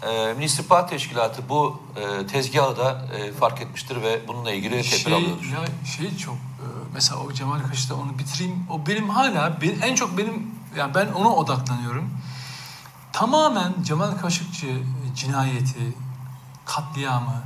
e, 0.03 0.35
Milli 0.35 0.45
İstihbarat 0.45 0.91
Teşkilatı 0.91 1.49
bu 1.49 1.83
e, 1.97 2.27
tezgahı 2.27 2.77
da 2.77 3.07
e, 3.17 3.33
fark 3.33 3.61
etmiştir 3.61 4.03
ve 4.03 4.29
bununla 4.29 4.53
ilgili 4.53 4.83
tedbir 4.83 4.99
şey, 4.99 5.15
alıyordur. 5.15 5.45
Ya 5.45 5.87
şey 5.87 6.17
çok 6.17 6.35
e, 6.35 6.67
mesela 6.95 7.21
o 7.21 7.33
Cemal 7.33 7.61
Kaşık'ta 7.69 7.95
onu 7.95 8.19
bitireyim. 8.19 8.67
O 8.71 8.87
benim 8.87 9.09
hala 9.09 9.61
bir, 9.61 9.83
en 9.83 9.95
çok 9.95 10.19
benim 10.19 10.55
yani 10.77 10.95
ben 10.95 11.07
ona 11.07 11.29
odaklanıyorum. 11.35 12.11
Tamamen 13.13 13.75
Cemal 13.83 14.19
Kaşıkçı 14.19 14.83
cinayeti, 15.17 15.95
katliamı, 16.65 17.43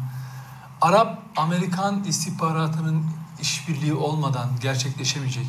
Arap 0.83 1.19
Amerikan 1.37 2.05
istihbaratının 2.05 3.07
işbirliği 3.41 3.95
olmadan 3.95 4.49
gerçekleşemeyecek 4.61 5.47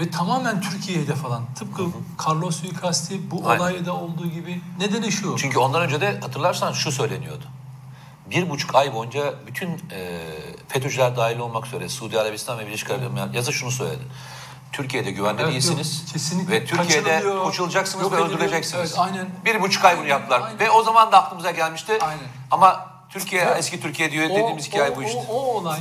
ve 0.00 0.10
tamamen 0.10 0.60
Türkiye 0.60 0.98
hedef 0.98 1.24
alan 1.24 1.42
tıpkı 1.54 1.82
hı 1.82 1.86
hı. 1.86 2.28
Carlos 2.28 2.60
suikasti 2.60 3.30
bu 3.30 3.42
Aynen. 3.48 3.60
olayda 3.60 3.96
olduğu 3.96 4.26
gibi 4.26 4.60
nedeni 4.78 5.12
şu. 5.12 5.36
Çünkü 5.38 5.58
ondan 5.58 5.82
önce 5.82 6.00
de 6.00 6.20
hatırlarsan 6.20 6.72
şu 6.72 6.92
söyleniyordu. 6.92 7.44
Bir 8.30 8.50
buçuk 8.50 8.74
ay 8.74 8.94
boyunca 8.94 9.34
bütün 9.46 9.68
e, 9.68 10.20
FETÖ'cüler 10.68 11.16
dahil 11.16 11.38
olmak 11.38 11.66
üzere 11.66 11.88
Suudi 11.88 12.20
Arabistan 12.20 12.58
ve 12.58 12.66
Birleşik 12.66 12.90
Arap 12.90 13.02
Emirlikleri 13.02 13.36
yazı 13.36 13.52
şunu 13.52 13.70
söyledi. 13.70 14.04
Türkiye'de 14.72 15.10
güvende 15.10 15.42
evet, 15.42 15.52
değilsiniz. 15.52 16.00
Yok, 16.00 16.12
kesinlikle. 16.12 16.52
Ve 16.52 16.64
Türkiye'de 16.64 17.22
koçulacaksınız 17.42 18.12
ve 18.12 18.16
öldürüleceksiniz. 18.16 18.80
Evet, 18.80 18.98
aynen. 18.98 19.26
Bir 19.44 19.62
buçuk 19.62 19.84
ay 19.84 19.98
bunu 19.98 20.06
yaptılar. 20.06 20.40
Aynen. 20.40 20.58
Ve 20.58 20.70
o 20.70 20.82
zaman 20.82 21.12
da 21.12 21.24
aklımıza 21.24 21.50
gelmişti. 21.50 21.98
Aynen. 22.00 22.24
Ama 22.50 22.93
Türkiye 23.14 23.42
eski 23.58 23.80
Türkiye 23.80 24.12
diyor 24.12 24.28
dediğimiz 24.28 24.68
hikaye 24.68 24.90
o, 24.90 24.96
bu 24.96 25.02
işte. 25.02 25.26
O, 25.30 25.34
o 25.34 25.60
olay 25.60 25.80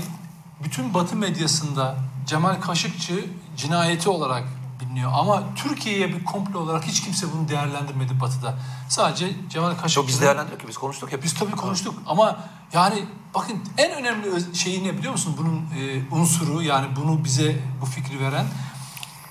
bütün 0.64 0.94
Batı 0.94 1.16
medyasında 1.16 1.96
Cemal 2.28 2.62
Kaşıkçı 2.62 3.26
cinayeti 3.58 4.10
olarak 4.10 4.44
biliniyor. 4.82 5.12
Ama 5.16 5.44
Türkiye'ye 5.56 6.08
bir 6.08 6.24
komplo 6.24 6.60
olarak 6.60 6.84
hiç 6.84 7.04
kimse 7.04 7.28
bunu 7.34 7.50
değerlendirmedi 7.50 8.20
Batı'da. 8.22 8.54
Sadece 8.90 9.30
Cemal 9.50 9.76
Yok 9.96 10.08
biz 10.08 10.22
değerlendirdik 10.22 10.60
ki 10.62 10.68
biz 10.68 10.78
konuştuk 10.78 11.12
hep. 11.12 11.24
Biz 11.24 11.34
tabii 11.34 11.52
konuştuk 11.52 11.96
ama 12.06 12.40
yani 12.74 13.06
bakın 13.36 13.64
en 13.78 13.92
önemli 13.92 14.56
şeyi 14.56 14.84
ne 14.84 14.98
biliyor 14.98 15.14
musun 15.14 15.36
bunun 15.38 15.58
e, 15.58 16.02
unsuru 16.12 16.62
yani 16.62 16.88
bunu 16.96 17.24
bize 17.24 17.60
bu 17.82 17.86
fikri 17.86 18.20
veren 18.20 18.46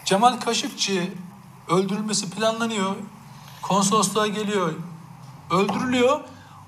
Cemal 0.05 0.41
Kaşıkçı 0.41 1.13
öldürülmesi 1.69 2.31
planlanıyor. 2.31 2.97
Konsolosluğa 3.63 4.27
geliyor. 4.27 4.73
Öldürülüyor. 5.51 6.21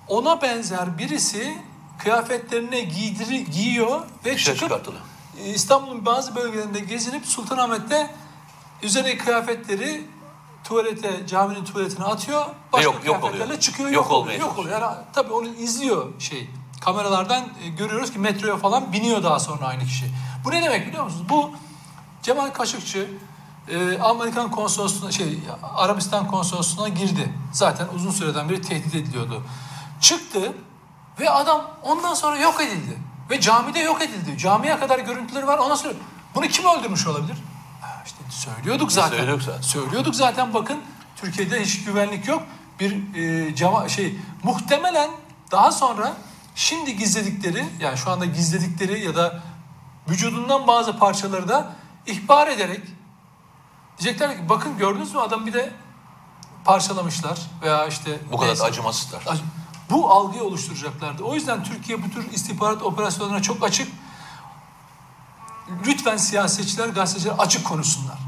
Ona 0.08 0.42
benzer 0.42 0.98
birisi 0.98 1.58
kıyafetlerine 1.98 2.80
giydiri, 2.80 3.50
giyiyor 3.50 4.00
ve 4.24 4.34
Dışarı 4.34 4.56
çıkıp 4.56 4.94
e, 5.40 5.50
İstanbul'un 5.50 6.06
bazı 6.06 6.34
bölgelerinde 6.36 6.80
gezinip 6.80 7.26
Sultanahmet'te 7.26 8.10
üzerine 8.82 9.18
kıyafetleri 9.18 10.04
tuvalete, 10.64 11.26
caminin 11.26 11.64
tuvaletine 11.64 12.04
atıyor. 12.04 12.46
Başka 12.72 12.84
yok- 12.84 12.94
yok 12.94 13.02
kıyafetlerle 13.02 13.44
oluyor. 13.44 13.60
çıkıyor, 13.60 13.90
Yok 13.90 14.04
yok, 14.04 14.12
oluyor. 14.12 14.40
Yok 14.40 14.58
oluyor. 14.58 14.80
Yani, 14.82 14.96
tabii 15.12 15.32
onu 15.32 15.48
izliyor 15.48 16.20
şey. 16.20 16.50
Kameralardan 16.80 17.44
e, 17.64 17.68
görüyoruz 17.68 18.12
ki 18.12 18.18
metroya 18.18 18.56
falan 18.56 18.92
biniyor 18.92 19.22
daha 19.22 19.40
sonra 19.40 19.66
aynı 19.66 19.84
kişi. 19.84 20.04
Bu 20.44 20.50
ne 20.50 20.62
demek 20.62 20.86
biliyor 20.86 21.04
musunuz? 21.04 21.26
Bu 21.28 21.50
Cemal 22.22 22.50
Kaşıkçı 22.50 23.10
e, 23.68 23.98
Amerikan 23.98 24.50
konsolosluğuna 24.50 25.12
şey 25.12 25.38
Arabistan 25.74 26.26
konsolosluğuna 26.26 26.88
girdi. 26.88 27.32
Zaten 27.52 27.86
uzun 27.94 28.10
süreden 28.10 28.48
beri 28.48 28.62
tehdit 28.62 28.94
ediliyordu. 28.94 29.42
Çıktı 30.04 30.52
ve 31.20 31.30
adam 31.30 31.70
ondan 31.82 32.14
sonra 32.14 32.38
yok 32.38 32.60
edildi. 32.60 32.98
Ve 33.30 33.40
camide 33.40 33.78
yok 33.78 34.02
edildi. 34.02 34.38
Camiye 34.38 34.78
kadar 34.78 34.98
görüntüleri 34.98 35.46
var. 35.46 35.58
Ondan 35.58 35.74
sonra 35.74 35.94
bunu 36.34 36.46
kim 36.48 36.64
öldürmüş 36.64 37.06
olabilir? 37.06 37.36
İşte 38.06 38.18
söylüyorduk 38.30 38.92
zaten. 38.92 39.16
Söylüyorduk 39.16 39.42
zaten. 39.42 39.60
Söylüyorduk 39.60 40.14
zaten 40.14 40.54
bakın 40.54 40.80
Türkiye'de 41.16 41.62
hiç 41.62 41.84
güvenlik 41.84 42.28
yok. 42.28 42.42
Bir 42.80 43.14
e, 43.14 43.54
cama 43.54 43.88
şey 43.88 44.18
muhtemelen 44.42 45.10
daha 45.50 45.72
sonra 45.72 46.12
şimdi 46.54 46.96
gizledikleri 46.96 47.64
yani 47.80 47.98
şu 47.98 48.10
anda 48.10 48.24
gizledikleri 48.24 49.04
ya 49.04 49.16
da 49.16 49.42
vücudundan 50.08 50.66
bazı 50.66 50.98
parçaları 50.98 51.48
da 51.48 51.72
ihbar 52.06 52.48
ederek 52.48 52.80
diyecekler 53.98 54.36
ki 54.36 54.48
bakın 54.48 54.78
gördünüz 54.78 55.14
mü 55.14 55.20
adam 55.20 55.46
bir 55.46 55.52
de 55.52 55.72
parçalamışlar 56.64 57.38
veya 57.62 57.86
işte 57.86 58.18
Bu 58.32 58.36
kadar 58.36 58.48
neyse. 58.48 58.64
acımasızlar. 58.64 59.20
Ac- 59.22 59.63
Bu 59.90 60.10
algıyı 60.10 60.42
oluşturacaklardı. 60.42 61.22
O 61.22 61.34
yüzden 61.34 61.64
Türkiye 61.64 62.02
bu 62.02 62.10
tür 62.10 62.32
istihbarat 62.32 62.82
operasyonlarına 62.82 63.42
çok 63.42 63.64
açık. 63.64 63.88
Lütfen 65.86 66.16
siyasetçiler, 66.16 66.88
gazeteciler 66.88 67.34
açık 67.38 67.64
konuşsunlar. 67.64 68.18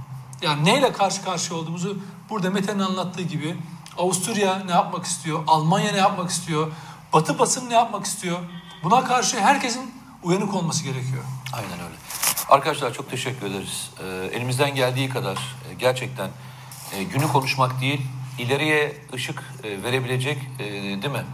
Yani 0.42 0.64
neyle 0.64 0.92
karşı 0.92 1.24
karşıya 1.24 1.58
olduğumuzu 1.58 1.98
burada 2.30 2.50
Mete'nin 2.50 2.78
anlattığı 2.80 3.22
gibi 3.22 3.56
Avusturya 3.98 4.58
ne 4.66 4.70
yapmak 4.72 5.04
istiyor, 5.04 5.44
Almanya 5.46 5.92
ne 5.92 5.98
yapmak 5.98 6.30
istiyor, 6.30 6.72
Batı 7.12 7.38
basın 7.38 7.70
ne 7.70 7.74
yapmak 7.74 8.06
istiyor. 8.06 8.38
Buna 8.82 9.04
karşı 9.04 9.40
herkesin 9.40 9.94
uyanık 10.22 10.54
olması 10.54 10.84
gerekiyor. 10.84 11.24
Aynen 11.52 11.72
öyle. 11.84 11.94
Arkadaşlar 12.48 12.94
çok 12.94 13.10
teşekkür 13.10 13.46
ederiz. 13.46 13.90
Ee, 14.02 14.06
elimizden 14.32 14.74
geldiği 14.74 15.08
kadar 15.08 15.36
e, 15.70 15.74
gerçekten 15.74 16.30
e, 16.92 17.02
günü 17.02 17.28
konuşmak 17.28 17.80
değil, 17.80 18.00
ileriye 18.38 18.96
ışık 19.14 19.42
e, 19.64 19.82
verebilecek 19.82 20.38
e, 20.58 20.64
değil 20.64 21.12
mi? 21.12 21.24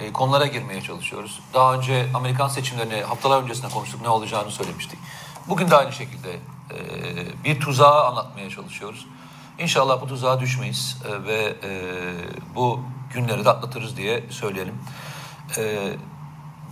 E, 0.00 0.12
konulara 0.12 0.46
girmeye 0.46 0.82
çalışıyoruz. 0.82 1.40
Daha 1.54 1.74
önce 1.74 2.06
Amerikan 2.14 2.48
seçimlerini 2.48 3.02
haftalar 3.02 3.42
öncesinde 3.42 3.68
konuştuk, 3.68 4.02
ne 4.02 4.08
olacağını 4.08 4.50
söylemiştik. 4.50 4.98
Bugün 5.48 5.70
de 5.70 5.76
aynı 5.76 5.92
şekilde 5.92 6.32
e, 6.32 7.44
bir 7.44 7.60
tuzağı 7.60 8.06
anlatmaya 8.06 8.50
çalışıyoruz. 8.50 9.06
İnşallah 9.58 10.00
bu 10.00 10.06
tuzağa 10.06 10.40
düşmeyiz 10.40 10.96
e, 11.08 11.24
ve 11.24 11.56
e, 11.64 11.70
bu 12.54 12.80
günleri 13.14 13.44
de 13.44 13.50
atlatırız 13.50 13.96
diye 13.96 14.24
söyleyelim. 14.30 14.74
E, 15.56 15.92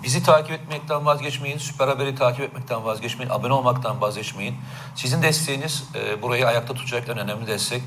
Bizi 0.02 0.22
takip 0.22 0.50
etmekten 0.50 1.06
vazgeçmeyin, 1.06 1.58
Süper 1.58 1.88
Haber'i 1.88 2.14
takip 2.14 2.40
etmekten 2.40 2.84
vazgeçmeyin, 2.84 3.30
abone 3.30 3.52
olmaktan 3.52 4.00
vazgeçmeyin. 4.00 4.56
Sizin 4.94 5.22
desteğiniz 5.22 5.84
e, 5.94 6.22
burayı 6.22 6.46
ayakta 6.46 6.74
tutacak 6.74 7.08
en 7.08 7.18
önemli 7.18 7.46
destek. 7.46 7.82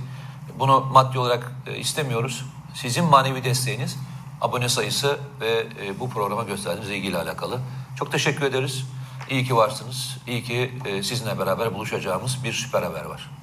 Bunu 0.59 0.79
maddi 0.79 1.19
olarak 1.19 1.51
e, 1.67 1.77
istemiyoruz. 1.77 2.45
Sizin 2.73 3.05
manevi 3.05 3.43
desteğiniz, 3.43 3.97
abone 4.41 4.69
sayısı 4.69 5.19
ve 5.41 5.67
e, 5.85 5.99
bu 5.99 6.09
programa 6.09 6.43
gösterdiğiniz 6.43 6.89
ilgiyle 6.89 7.17
alakalı. 7.17 7.59
Çok 7.99 8.11
teşekkür 8.11 8.45
ederiz. 8.45 8.85
İyi 9.29 9.43
ki 9.43 9.55
varsınız. 9.55 10.17
İyi 10.27 10.43
ki 10.43 10.71
e, 10.85 11.03
sizinle 11.03 11.39
beraber 11.39 11.73
buluşacağımız 11.73 12.43
bir 12.43 12.53
Süper 12.53 12.83
Haber 12.83 13.05
var. 13.05 13.40